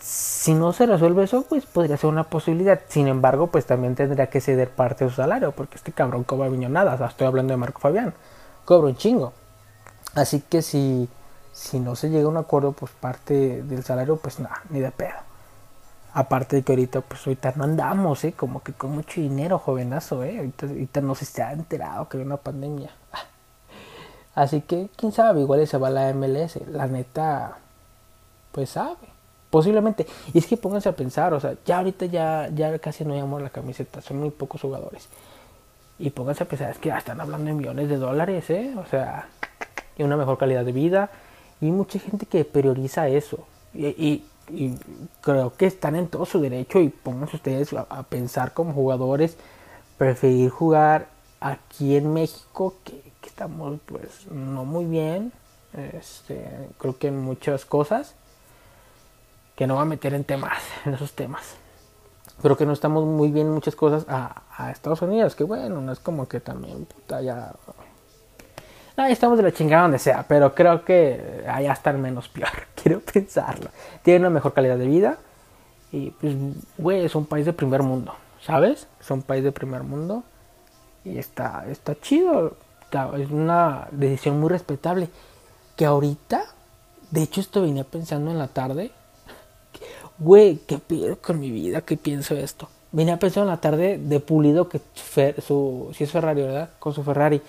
si 0.00 0.54
no 0.54 0.72
se 0.72 0.86
resuelve 0.86 1.24
eso, 1.24 1.44
pues 1.48 1.66
podría 1.66 1.96
ser 1.96 2.08
una 2.08 2.24
posibilidad. 2.24 2.80
Sin 2.88 3.08
embargo, 3.08 3.48
pues 3.48 3.66
también 3.66 3.96
tendría 3.96 4.28
que 4.28 4.40
ceder 4.40 4.70
parte 4.70 5.04
de 5.04 5.10
su 5.10 5.16
salario, 5.16 5.52
porque 5.52 5.76
este 5.76 5.92
cabrón 5.92 6.24
cobra 6.24 6.48
viñonadas. 6.48 6.94
O 6.94 6.98
sea, 6.98 7.06
estoy 7.08 7.26
hablando 7.26 7.52
de 7.52 7.58
Marco 7.58 7.80
Fabián. 7.80 8.14
Cobra 8.64 8.86
un 8.86 8.96
chingo. 8.96 9.32
Así 10.14 10.40
que 10.48 10.62
si, 10.62 11.08
si 11.52 11.80
no 11.80 11.96
se 11.96 12.08
llega 12.08 12.26
a 12.26 12.28
un 12.28 12.36
acuerdo, 12.36 12.72
pues 12.72 12.92
parte 12.92 13.62
del 13.62 13.82
salario, 13.82 14.16
pues 14.16 14.38
nada, 14.38 14.62
ni 14.70 14.80
de 14.80 14.92
pedo. 14.92 15.18
Aparte 16.14 16.56
de 16.56 16.62
que 16.62 16.72
ahorita, 16.72 17.00
pues 17.00 17.26
ahorita 17.26 17.52
no 17.56 17.64
andamos, 17.64 18.24
¿eh? 18.24 18.32
Como 18.32 18.62
que 18.62 18.72
con 18.72 18.92
mucho 18.92 19.20
dinero, 19.20 19.58
jovenazo, 19.58 20.22
¿eh? 20.24 20.38
Ahorita, 20.38 20.66
ahorita 20.66 21.00
no 21.00 21.14
se 21.14 21.42
ha 21.42 21.52
enterado 21.52 22.08
que 22.08 22.18
hay 22.18 22.24
una 22.24 22.36
pandemia. 22.36 22.90
Así 24.34 24.60
que, 24.60 24.88
quién 24.96 25.12
sabe, 25.12 25.40
igual 25.40 25.66
se 25.66 25.78
va 25.78 25.88
a 25.88 25.90
la 25.90 26.12
MLS. 26.12 26.58
La 26.68 26.86
neta, 26.86 27.58
pues 28.52 28.70
sabe. 28.70 28.96
Posiblemente. 29.50 30.06
Y 30.32 30.38
es 30.38 30.46
que 30.46 30.56
pónganse 30.56 30.88
a 30.88 30.96
pensar, 30.96 31.34
o 31.34 31.40
sea, 31.40 31.54
ya 31.66 31.78
ahorita 31.78 32.06
ya, 32.06 32.48
ya 32.54 32.78
casi 32.78 33.04
no 33.04 33.14
hay 33.14 33.20
amor 33.20 33.40
a 33.40 33.44
la 33.44 33.50
camiseta, 33.50 34.00
son 34.00 34.18
muy 34.20 34.30
pocos 34.30 34.60
jugadores. 34.60 35.08
Y 35.98 36.10
pónganse 36.10 36.44
a 36.44 36.48
pensar, 36.48 36.70
es 36.70 36.78
que 36.78 36.88
ya 36.88 36.98
están 36.98 37.20
hablando 37.20 37.46
de 37.46 37.54
millones 37.54 37.88
de 37.88 37.96
dólares, 37.96 38.48
¿eh? 38.50 38.74
O 38.78 38.86
sea, 38.86 39.28
y 39.98 40.02
una 40.02 40.16
mejor 40.16 40.38
calidad 40.38 40.64
de 40.64 40.72
vida. 40.72 41.10
Y 41.60 41.70
mucha 41.72 41.98
gente 41.98 42.26
que 42.26 42.44
prioriza 42.44 43.08
eso. 43.08 43.46
Y, 43.74 44.24
creo 45.20 45.52
que 45.56 45.66
están 45.66 45.94
en 45.94 46.08
todo 46.08 46.26
su 46.26 46.40
derecho 46.40 46.80
y 46.80 46.88
pónganse 46.88 47.36
ustedes 47.36 47.72
a, 47.72 48.02
pensar 48.04 48.52
como 48.52 48.72
jugadores, 48.72 49.36
preferir 49.96 50.50
jugar 50.50 51.06
aquí 51.38 51.94
en 51.94 52.12
México, 52.12 52.74
que, 52.82 53.09
que 53.20 53.28
estamos 53.28 53.78
pues 53.86 54.26
no 54.30 54.64
muy 54.64 54.84
bien, 54.84 55.32
este, 55.72 56.68
creo 56.78 56.98
que 56.98 57.10
muchas 57.10 57.64
cosas 57.64 58.14
que 59.54 59.66
no 59.66 59.76
va 59.76 59.82
a 59.82 59.84
meter 59.84 60.14
en 60.14 60.24
temas, 60.24 60.62
en 60.84 60.94
esos 60.94 61.12
temas. 61.12 61.56
Pero 62.42 62.56
que 62.56 62.64
no 62.64 62.72
estamos 62.72 63.04
muy 63.04 63.30
bien 63.30 63.48
en 63.48 63.52
muchas 63.52 63.76
cosas 63.76 64.06
a, 64.08 64.70
Estados 64.70 65.02
Unidos, 65.02 65.34
que 65.34 65.44
bueno, 65.44 65.80
no 65.80 65.92
es 65.92 65.98
como 65.98 66.28
que 66.28 66.40
también, 66.40 66.84
puta, 66.84 67.20
ya... 67.20 67.52
Estamos 69.08 69.38
de 69.38 69.44
la 69.44 69.52
chingada 69.52 69.82
donde 69.82 69.98
sea, 69.98 70.26
pero 70.28 70.54
creo 70.54 70.84
que 70.84 71.44
allá 71.48 71.72
están 71.72 72.02
menos 72.02 72.28
peor, 72.28 72.50
quiero 72.82 73.00
pensarlo. 73.00 73.70
Tienen 74.02 74.22
una 74.22 74.30
mejor 74.30 74.52
calidad 74.52 74.76
de 74.76 74.86
vida 74.86 75.18
y 75.92 76.10
pues, 76.10 76.34
güey, 76.76 77.04
es 77.04 77.14
un 77.14 77.24
país 77.24 77.46
de 77.46 77.54
primer 77.54 77.82
mundo, 77.82 78.14
¿sabes? 78.42 78.86
Es 79.00 79.10
un 79.10 79.22
país 79.22 79.42
de 79.42 79.52
primer 79.52 79.82
mundo 79.82 80.22
y 81.04 81.18
está, 81.18 81.64
está 81.68 81.98
chido, 81.98 82.56
es 83.16 83.30
una 83.30 83.88
decisión 83.92 84.40
muy 84.40 84.48
respetable 84.48 85.08
que 85.76 85.86
ahorita, 85.86 86.44
de 87.10 87.22
hecho 87.22 87.40
esto 87.40 87.62
venía 87.62 87.84
pensando 87.84 88.30
en 88.30 88.38
la 88.38 88.48
tarde, 88.48 88.90
güey, 90.18 90.58
¿qué 90.66 90.78
pido 90.78 91.16
con 91.20 91.40
mi 91.40 91.50
vida? 91.50 91.82
¿Qué 91.82 91.96
pienso 91.96 92.34
esto? 92.34 92.68
Venía 92.92 93.18
pensando 93.18 93.48
en 93.48 93.54
la 93.54 93.60
tarde 93.60 93.98
de 93.98 94.20
Pulido 94.20 94.68
que 94.68 94.80
su, 95.40 95.90
si 95.94 96.04
es 96.04 96.10
Ferrari, 96.10 96.42
¿verdad? 96.42 96.70
Con 96.78 96.92
su 96.92 97.04
Ferrari. 97.04 97.40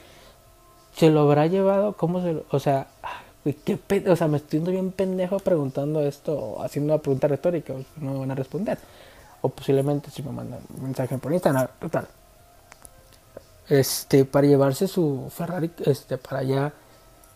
¿Se 0.96 1.10
lo 1.10 1.22
habrá 1.22 1.48
llevado? 1.48 1.94
¿Cómo 1.94 2.22
se 2.22 2.34
lo, 2.34 2.46
O 2.52 2.60
sea, 2.60 2.88
¿qué 3.66 3.80
o 4.08 4.16
sea, 4.16 4.28
me 4.28 4.38
estoy 4.38 4.60
yendo 4.60 4.72
bien 4.72 4.92
pendejo 4.92 5.40
preguntando 5.40 6.02
esto, 6.02 6.62
haciendo 6.62 6.94
una 6.94 7.02
pregunta 7.02 7.28
retórica, 7.28 7.74
no 7.98 8.14
me 8.14 8.20
van 8.20 8.32
a 8.32 8.36
responder. 8.36 8.78
O 9.42 9.50
posiblemente 9.50 10.12
si 10.12 10.22
me 10.22 10.32
mandan 10.32 10.60
un 10.78 10.84
mensaje 10.84 11.18
por 11.18 11.34
Instagram, 11.34 11.68
total. 11.80 12.08
Este, 13.70 14.26
para 14.26 14.48
llevarse 14.48 14.88
su 14.88 15.32
Ferrari, 15.34 15.72
este, 15.86 16.18
para 16.18 16.40
allá 16.40 16.74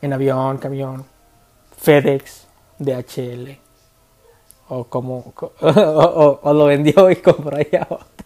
en 0.02 0.14
avión, 0.14 0.58
camión, 0.58 1.06
FedEx, 1.78 2.48
DHL, 2.80 3.58
o 4.70 4.84
como, 4.86 5.34
o, 5.62 6.54
lo 6.54 6.66
vendió 6.66 7.10
y 7.10 7.18
compró 7.18 7.58
allá 7.58 7.88
otro. 7.90 8.26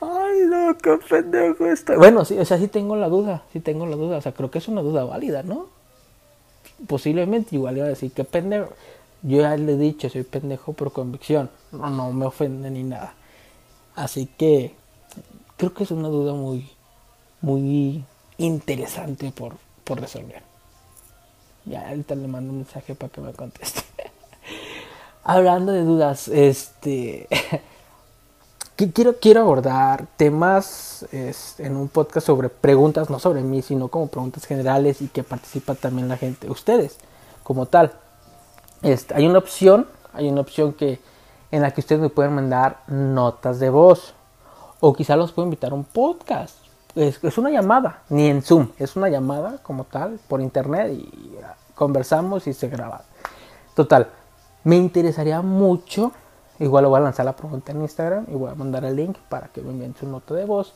Ay, 0.00 0.40
no, 0.48 0.76
qué 0.78 0.98
pendejo 1.08 1.66
está. 1.66 1.96
Bueno, 1.96 2.24
sí, 2.24 2.38
o 2.38 2.44
sea, 2.44 2.58
sí 2.58 2.68
tengo 2.68 2.96
la 2.96 3.08
duda, 3.08 3.44
sí 3.52 3.60
tengo 3.60 3.86
la 3.86 3.96
duda, 3.96 4.18
o 4.18 4.20
sea, 4.20 4.32
creo 4.32 4.50
que 4.50 4.58
es 4.58 4.68
una 4.68 4.82
duda 4.82 5.04
válida, 5.04 5.42
¿no? 5.42 5.66
Posiblemente 6.86 7.54
igual 7.54 7.76
iba 7.76 7.86
a 7.86 7.90
decir, 7.90 8.12
qué 8.12 8.24
pendejo. 8.24 8.70
Yo 9.22 9.42
ya 9.42 9.56
le 9.56 9.74
he 9.74 9.76
dicho, 9.76 10.08
soy 10.08 10.24
pendejo 10.24 10.72
por 10.72 10.92
convicción, 10.92 11.48
no, 11.70 11.88
no 11.90 12.12
me 12.12 12.26
ofende 12.26 12.70
ni 12.70 12.82
nada. 12.82 13.14
Así 13.94 14.26
que 14.26 14.74
creo 15.56 15.72
que 15.74 15.84
es 15.84 15.90
una 15.92 16.08
duda 16.08 16.32
muy, 16.32 16.68
muy 17.42 18.04
interesante 18.38 19.30
por, 19.32 19.56
por 19.84 20.00
resolver. 20.00 20.42
Ya 21.64 21.88
ahorita 21.88 22.14
le 22.14 22.26
mando 22.26 22.50
un 22.50 22.58
mensaje 22.58 22.94
para 22.94 23.12
que 23.12 23.20
me 23.20 23.32
conteste. 23.32 23.82
Hablando 25.24 25.72
de 25.72 25.82
dudas, 25.82 26.28
este 26.28 27.28
quiero, 28.76 29.18
quiero 29.20 29.42
abordar 29.42 30.06
temas 30.16 31.06
en 31.12 31.76
un 31.76 31.88
podcast 31.88 32.26
sobre 32.26 32.48
preguntas, 32.48 33.10
no 33.10 33.18
sobre 33.18 33.42
mí, 33.42 33.62
sino 33.62 33.88
como 33.88 34.08
preguntas 34.08 34.44
generales 34.44 35.02
y 35.02 35.08
que 35.08 35.22
participa 35.22 35.74
también 35.74 36.08
la 36.08 36.16
gente, 36.16 36.50
ustedes, 36.50 36.96
como 37.42 37.66
tal. 37.66 37.92
Este, 38.82 39.14
hay 39.14 39.26
una 39.26 39.38
opción, 39.38 39.86
hay 40.12 40.28
una 40.28 40.40
opción 40.40 40.72
que 40.72 40.98
en 41.52 41.62
la 41.62 41.70
que 41.72 41.80
ustedes 41.80 42.00
me 42.00 42.08
pueden 42.08 42.34
mandar 42.34 42.82
notas 42.88 43.60
de 43.60 43.70
voz. 43.70 44.14
O 44.80 44.92
quizá 44.94 45.14
los 45.14 45.30
puedo 45.30 45.46
invitar 45.46 45.70
a 45.70 45.74
un 45.76 45.84
podcast 45.84 46.56
es, 46.94 47.38
una 47.38 47.50
llamada, 47.50 48.02
ni 48.08 48.28
en 48.28 48.42
Zoom, 48.42 48.68
es 48.78 48.96
una 48.96 49.08
llamada 49.08 49.58
como 49.62 49.84
tal 49.84 50.18
por 50.28 50.40
internet 50.40 50.92
y 50.92 51.38
conversamos 51.74 52.46
y 52.46 52.52
se 52.52 52.68
graba. 52.68 53.02
Total, 53.74 54.08
me 54.64 54.76
interesaría 54.76 55.40
mucho, 55.40 56.12
igual 56.58 56.84
lo 56.84 56.90
voy 56.90 56.98
a 56.98 57.04
lanzar 57.04 57.24
la 57.24 57.34
pregunta 57.34 57.72
en 57.72 57.82
Instagram 57.82 58.26
y 58.28 58.34
voy 58.34 58.50
a 58.50 58.54
mandar 58.54 58.84
el 58.84 58.96
link 58.96 59.16
para 59.28 59.48
que 59.48 59.62
me 59.62 59.70
envíen 59.70 59.94
su 59.98 60.06
nota 60.06 60.34
de 60.34 60.44
voz. 60.44 60.74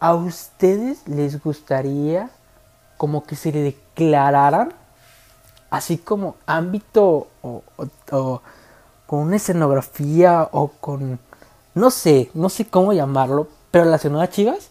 ¿A 0.00 0.14
ustedes 0.14 1.06
les 1.06 1.42
gustaría 1.42 2.30
como 2.96 3.24
que 3.24 3.36
se 3.36 3.52
le 3.52 3.62
declararan 3.62 4.72
así 5.70 5.98
como 5.98 6.36
ámbito 6.46 7.28
o, 7.42 7.62
o 8.10 8.42
con 9.06 9.20
una 9.20 9.36
escenografía 9.36 10.48
o 10.52 10.68
con 10.80 11.18
no 11.74 11.90
sé, 11.90 12.30
no 12.34 12.48
sé 12.48 12.66
cómo 12.66 12.92
llamarlo, 12.92 13.46
pero 13.70 13.84
relacionado 13.84 14.22
a 14.22 14.28
Chivas? 14.28 14.70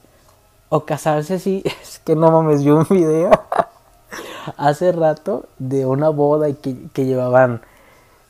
O 0.70 0.86
casarse 0.86 1.40
sí, 1.40 1.64
es 1.82 2.00
que 2.00 2.16
no 2.16 2.32
mames, 2.32 2.64
vi 2.64 2.72
un 2.72 2.88
video 2.90 3.32
hace 4.58 4.92
rato 4.92 5.48
de 5.60 5.86
una 5.86 6.10
boda 6.10 6.50
y 6.50 6.56
que, 6.56 7.06
llevaban, 7.06 7.62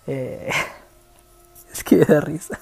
eh, 0.07 0.49
es 1.71 1.83
que 1.83 1.97
me 1.97 2.05
da 2.05 2.21
risa, 2.21 2.59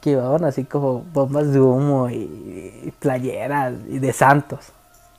que 0.00 0.10
llevaban 0.10 0.44
así 0.44 0.64
como 0.64 1.02
bombas 1.12 1.52
de 1.52 1.60
humo 1.60 2.08
y, 2.10 2.92
playeras 2.98 3.74
y 3.88 3.98
de 3.98 4.12
santos, 4.12 4.72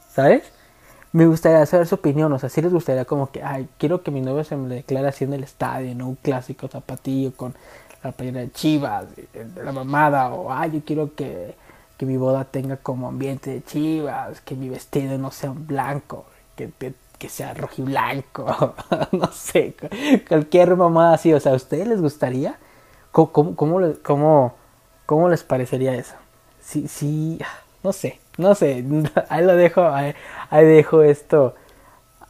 ¿sabes? 0.09 0.43
Me 1.13 1.25
gustaría 1.25 1.65
saber 1.65 1.87
su 1.87 1.95
opinión, 1.95 2.31
o 2.33 2.39
sea, 2.39 2.49
si 2.49 2.61
les 2.61 2.71
gustaría 2.71 3.05
como 3.05 3.31
que, 3.31 3.41
ay, 3.41 3.67
quiero 3.77 4.03
que 4.03 4.11
mi 4.11 4.21
novio 4.21 4.43
se 4.43 4.55
me 4.55 4.75
declare 4.75 5.07
así 5.07 5.23
en 5.23 5.33
el 5.33 5.43
estadio, 5.43 5.95
¿no? 5.95 6.09
Un 6.09 6.15
clásico 6.15 6.67
zapatillo 6.67 7.33
con 7.33 7.55
la 8.03 8.11
playera 8.11 8.41
de 8.41 8.51
chivas, 8.51 9.05
de 9.15 9.63
la 9.63 9.71
mamada, 9.71 10.29
o 10.29 10.51
ay, 10.51 10.71
yo 10.71 10.81
quiero 10.85 11.15
que 11.15 11.55
que 11.97 12.05
mi 12.05 12.15
boda 12.15 12.45
tenga 12.45 12.77
como 12.77 13.07
ambiente 13.07 13.49
de 13.49 13.63
chivas, 13.63 14.41
que 14.41 14.55
mi 14.55 14.69
vestido 14.69 15.17
no 15.17 15.31
sea 15.31 15.51
un 15.51 15.65
blanco, 15.65 16.25
que, 16.55 16.71
que, 17.17 17.29
sea 17.29 17.55
rojiblanco, 17.55 18.75
no 19.11 19.31
sé, 19.31 19.75
cualquier 20.27 20.75
mamada 20.75 21.15
así, 21.15 21.33
o 21.33 21.39
sea, 21.39 21.53
¿a 21.53 21.55
ustedes 21.55 21.87
les 21.87 21.99
gustaría? 21.99 22.57
¿Cómo, 23.11 23.55
cómo, 23.55 23.79
cómo, 24.03 24.53
cómo, 25.07 25.29
les 25.29 25.43
parecería 25.43 25.95
eso? 25.95 26.13
Sí, 26.61 26.87
sí, 26.87 27.39
no 27.81 27.91
sé, 27.91 28.19
no 28.37 28.53
sé, 28.53 28.85
ahí 29.29 29.43
lo 29.43 29.55
dejo, 29.55 29.87
ahí, 29.87 30.13
dejo 30.51 31.01
esto 31.01 31.55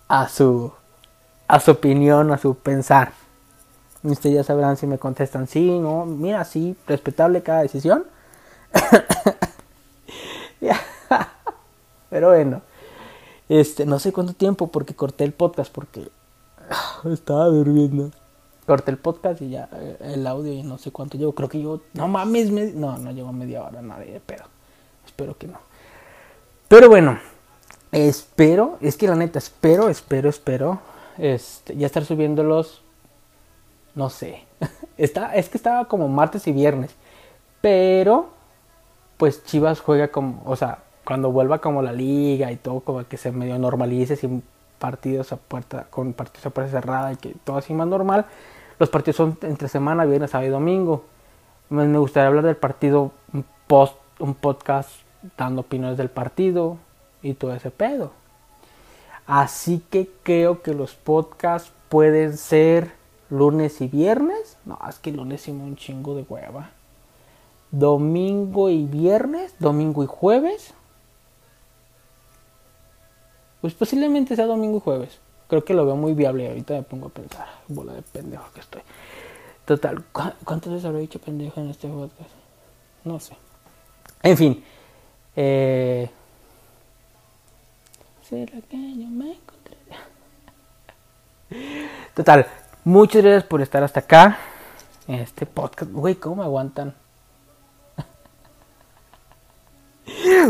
a 0.07 0.29
su, 0.29 0.71
a 1.49 1.59
su 1.59 1.71
opinión, 1.71 2.31
a 2.31 2.37
su 2.37 2.55
pensar. 2.55 3.11
Ustedes 4.03 4.35
ya 4.35 4.43
sabrán 4.45 4.77
si 4.77 4.87
me 4.87 4.97
contestan 4.97 5.47
sí, 5.47 5.77
no, 5.77 6.05
mira, 6.05 6.45
sí, 6.45 6.77
respetable 6.87 7.43
cada 7.43 7.63
decisión. 7.63 8.05
Pero 12.09 12.29
bueno, 12.29 12.61
este, 13.49 13.85
no 13.85 13.99
sé 13.99 14.11
cuánto 14.11 14.33
tiempo 14.33 14.67
porque 14.67 14.95
corté 14.95 15.23
el 15.23 15.33
podcast 15.33 15.71
porque 15.71 16.09
estaba 17.11 17.45
durmiendo. 17.45 18.11
Corté 18.65 18.91
el 18.91 18.97
podcast 18.97 19.41
y 19.41 19.49
ya 19.49 19.69
eh, 19.73 19.97
el 20.01 20.27
audio 20.27 20.51
y 20.51 20.63
no 20.63 20.77
sé 20.77 20.91
cuánto 20.91 21.17
llevo. 21.17 21.33
Creo 21.33 21.47
que 21.47 21.61
yo, 21.61 21.81
no 21.93 22.07
mames, 22.07 22.51
no, 22.51 22.97
no 22.97 23.11
llevo 23.11 23.31
media 23.31 23.63
hora, 23.63 23.81
nadie 23.81 24.13
de 24.13 24.19
pedo. 24.19 24.43
Espero 25.05 25.37
que 25.37 25.47
no. 25.47 25.59
Pero 26.67 26.89
bueno, 26.89 27.17
espero, 27.93 28.77
es 28.81 28.97
que 28.97 29.07
la 29.07 29.15
neta, 29.15 29.39
espero, 29.39 29.87
espero, 29.87 30.29
espero, 30.29 30.81
este, 31.17 31.77
ya 31.77 31.85
estar 31.85 32.03
subiéndolos, 32.03 32.81
no 33.95 34.09
sé. 34.09 34.43
Está, 34.97 35.35
es 35.35 35.47
que 35.47 35.57
estaba 35.57 35.85
como 35.85 36.07
martes 36.07 36.47
y 36.47 36.51
viernes, 36.51 36.91
pero 37.61 38.29
pues 39.17 39.43
Chivas 39.45 39.79
juega 39.79 40.07
como, 40.09 40.41
o 40.45 40.55
sea, 40.55 40.79
cuando 41.07 41.31
vuelva 41.31 41.59
como 41.59 41.81
la 41.81 41.93
liga 41.93 42.51
y 42.51 42.57
todo 42.57 42.81
como 42.81 43.07
que 43.07 43.15
se 43.15 43.31
medio 43.31 43.57
normalice 43.57 44.17
sin 44.17 44.43
partidos 44.77 45.31
a 45.31 45.37
puerta, 45.37 45.87
con 45.89 46.11
partidos 46.11 46.47
a 46.47 46.49
puerta 46.49 46.69
cerrada 46.69 47.13
y 47.13 47.15
que 47.15 47.33
todo 47.45 47.55
así 47.55 47.73
más 47.73 47.87
normal, 47.87 48.25
los 48.77 48.89
partidos 48.89 49.15
son 49.15 49.37
entre 49.43 49.69
semana, 49.69 50.03
viernes, 50.03 50.31
sábado 50.31 50.49
y 50.49 50.51
domingo. 50.51 51.05
Me 51.69 51.97
gustaría 51.97 52.27
hablar 52.27 52.43
del 52.43 52.57
partido, 52.57 53.13
un 53.31 53.45
post, 53.67 53.95
un 54.19 54.35
podcast 54.35 54.89
dando 55.37 55.61
opiniones 55.61 55.97
del 55.97 56.09
partido 56.09 56.77
y 57.21 57.35
todo 57.35 57.53
ese 57.53 57.71
pedo. 57.71 58.11
Así 59.25 59.81
que 59.89 60.11
creo 60.23 60.61
que 60.61 60.73
los 60.73 60.93
podcasts 60.95 61.71
pueden 61.87 62.37
ser 62.37 62.91
lunes 63.29 63.79
y 63.79 63.87
viernes. 63.87 64.57
No, 64.65 64.77
es 64.89 64.99
que 64.99 65.13
lunes 65.13 65.39
sí 65.39 65.53
me 65.53 65.63
un 65.63 65.77
chingo 65.77 66.15
de 66.15 66.25
hueva 66.27 66.71
domingo 67.71 68.69
y 68.69 68.85
viernes, 68.85 69.53
domingo 69.59 70.03
y 70.03 70.07
jueves. 70.07 70.73
Pues 73.61 73.73
posiblemente 73.73 74.35
sea 74.35 74.45
domingo 74.45 74.77
y 74.77 74.81
jueves. 74.81 75.19
Creo 75.47 75.63
que 75.63 75.73
lo 75.73 75.85
veo 75.85 75.95
muy 75.95 76.13
viable. 76.13 76.47
Ahorita 76.47 76.73
me 76.73 76.83
pongo 76.83 77.07
a 77.07 77.09
pensar. 77.09 77.47
Bola 77.67 77.93
de 77.93 78.01
pendejo 78.01 78.51
que 78.53 78.59
estoy. 78.59 78.81
Total, 79.65 80.03
¿cuántas 80.11 80.71
veces 80.71 80.85
habré 80.85 81.01
dicho 81.01 81.19
pendejo 81.19 81.59
en 81.59 81.69
este 81.69 81.87
podcast? 81.87 82.31
No 83.03 83.19
sé. 83.19 83.35
En 84.23 84.37
fin. 84.37 84.63
Eh... 85.35 86.09
¿Será 88.21 88.61
que 88.61 88.77
yo 88.77 89.07
me 89.07 89.31
encontré? 89.31 89.77
Total, 92.15 92.45
muchas 92.83 93.23
gracias 93.23 93.43
por 93.45 93.61
estar 93.61 93.83
hasta 93.83 94.01
acá. 94.01 94.37
En 95.07 95.15
este 95.15 95.45
podcast. 95.45 95.91
Güey, 95.91 96.15
¿cómo 96.15 96.37
me 96.37 96.43
aguantan? 96.43 96.93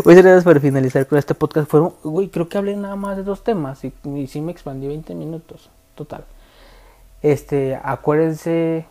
Muchas 0.05 0.23
gracias 0.23 0.43
por 0.43 0.59
finalizar 0.59 1.05
con 1.07 1.17
este 1.17 1.35
podcast. 1.35 1.69
Fueron, 1.69 1.93
güey, 2.03 2.29
creo 2.29 2.49
que 2.49 2.57
hablé 2.57 2.75
nada 2.75 2.95
más 2.95 3.17
de 3.17 3.23
dos 3.23 3.43
temas 3.43 3.83
y, 3.83 3.93
sí 4.27 4.41
me 4.41 4.51
expandí 4.51 4.87
20 4.87 5.13
minutos. 5.15 5.69
Total. 5.95 6.23
Este, 7.21 7.79
acuérdense 7.83 8.85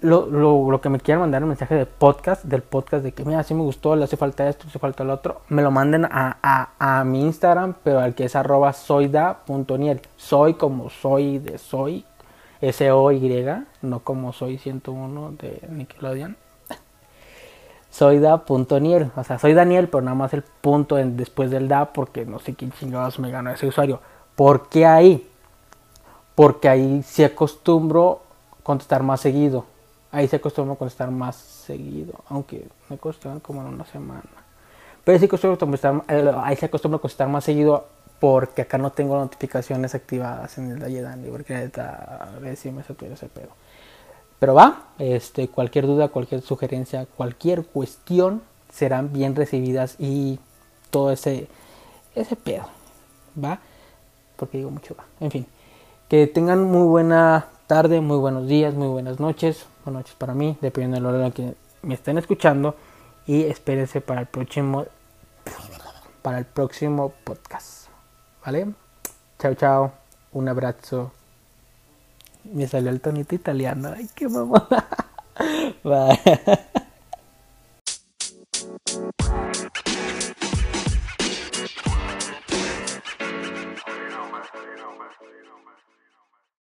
lo, 0.00 0.26
lo, 0.26 0.70
lo, 0.70 0.80
que 0.80 0.90
me 0.90 1.00
quieran 1.00 1.22
mandar 1.22 1.42
un 1.42 1.48
mensaje 1.48 1.74
de 1.74 1.86
podcast, 1.86 2.44
del 2.44 2.62
podcast 2.62 3.02
de 3.02 3.12
que 3.12 3.24
mira, 3.24 3.42
sí 3.42 3.54
me 3.54 3.62
gustó, 3.62 3.96
le 3.96 4.04
hace 4.04 4.16
falta 4.16 4.48
esto, 4.48 4.64
le 4.64 4.70
hace 4.70 4.78
falta 4.78 5.02
lo 5.02 5.14
otro, 5.14 5.40
me 5.48 5.62
lo 5.62 5.70
manden 5.70 6.04
a, 6.04 6.36
a, 6.42 6.98
a 7.00 7.04
mi 7.04 7.22
Instagram, 7.22 7.74
pero 7.82 8.00
al 8.00 8.14
que 8.14 8.24
es 8.24 8.36
arroba 8.36 8.72
soyda.niel. 8.72 10.02
Soy 10.16 10.54
como 10.54 10.90
soy 10.90 11.38
de 11.38 11.58
soy, 11.58 12.04
S-O-Y, 12.60 13.46
no 13.82 14.00
como 14.00 14.32
soy 14.32 14.58
101 14.58 15.32
de 15.40 15.62
Nickelodeon. 15.70 16.36
Soyda.niel, 17.94 19.12
o 19.14 19.22
sea, 19.22 19.38
soy 19.38 19.54
Daniel, 19.54 19.88
pero 19.88 20.02
nada 20.02 20.16
más 20.16 20.34
el 20.34 20.42
punto 20.42 20.98
en, 20.98 21.16
después 21.16 21.50
del 21.50 21.68
da, 21.68 21.92
porque 21.92 22.26
no 22.26 22.40
sé 22.40 22.54
quién 22.54 22.72
chingados 22.72 23.20
me 23.20 23.30
ganó 23.30 23.50
ese 23.50 23.68
usuario. 23.68 24.00
¿Por 24.34 24.68
qué 24.68 24.84
ahí? 24.84 25.30
Porque 26.34 26.68
ahí 26.68 27.04
sí 27.04 27.22
acostumbro 27.22 28.22
contestar 28.64 29.02
más 29.04 29.20
seguido 29.20 29.66
Ahí 30.14 30.28
se 30.28 30.36
acostumbra 30.36 30.74
a 30.74 30.76
contestar 30.76 31.10
más 31.10 31.34
seguido, 31.34 32.14
aunque 32.28 32.68
me 32.88 32.98
costaban 32.98 33.40
como 33.40 33.62
en 33.62 33.74
una 33.74 33.84
semana. 33.84 34.22
Pero 35.02 35.18
sí 35.18 35.24
acostumbro 35.24 35.58
contestar, 35.58 36.04
eh, 36.06 36.32
ahí 36.36 36.54
se 36.54 36.66
acostumbra 36.66 36.98
a 36.98 37.00
contestar 37.00 37.28
más 37.28 37.42
seguido 37.42 37.88
porque 38.20 38.62
acá 38.62 38.78
no 38.78 38.92
tengo 38.92 39.18
notificaciones 39.18 39.92
activadas 39.92 40.56
en 40.58 40.70
el 40.70 40.78
de 40.78 41.02
Dani, 41.02 41.28
porque 41.28 41.68
a 41.78 42.38
ver 42.40 42.54
si 42.56 42.70
me 42.70 42.84
satura 42.84 43.14
ese 43.14 43.26
pedo. 43.26 43.48
Pero 44.38 44.54
va, 44.54 44.88
este, 44.98 45.48
cualquier 45.48 45.86
duda, 45.86 46.08
cualquier 46.08 46.42
sugerencia, 46.42 47.06
cualquier 47.06 47.64
cuestión 47.64 48.42
serán 48.72 49.12
bien 49.12 49.36
recibidas 49.36 49.96
y 49.98 50.38
todo 50.90 51.12
ese, 51.12 51.48
ese 52.14 52.36
pedo, 52.36 52.64
¿va? 53.42 53.60
Porque 54.36 54.58
digo 54.58 54.70
mucho 54.70 54.94
va. 54.98 55.04
En 55.20 55.30
fin, 55.30 55.46
que 56.08 56.26
tengan 56.26 56.64
muy 56.64 56.86
buena 56.86 57.46
tarde, 57.66 58.00
muy 58.00 58.18
buenos 58.18 58.46
días, 58.46 58.74
muy 58.74 58.88
buenas 58.88 59.20
noches 59.20 59.66
noches 59.90 60.14
para 60.14 60.34
mí, 60.34 60.56
dependiendo 60.60 60.96
del 60.96 61.06
hora 61.06 61.26
en 61.26 61.32
que 61.32 61.54
me 61.82 61.94
estén 61.94 62.18
escuchando. 62.18 62.74
Y 63.26 63.44
espérense 63.44 64.00
para 64.00 64.20
el 64.20 64.26
próximo 64.26 64.86
para 66.22 66.38
el 66.38 66.46
próximo 66.46 67.12
podcast. 67.24 67.88
¿Vale? 68.44 68.72
Chao, 69.38 69.54
chao. 69.54 69.92
Un 70.32 70.48
abrazo. 70.48 71.23
Me 72.44 72.66
salió 72.66 72.90
el 72.90 73.00
tonito 73.00 73.34
italiano. 73.34 73.92
Ay, 73.96 74.08
qué 74.14 74.28
mamona. 74.28 74.86
Bye. 75.84 76.58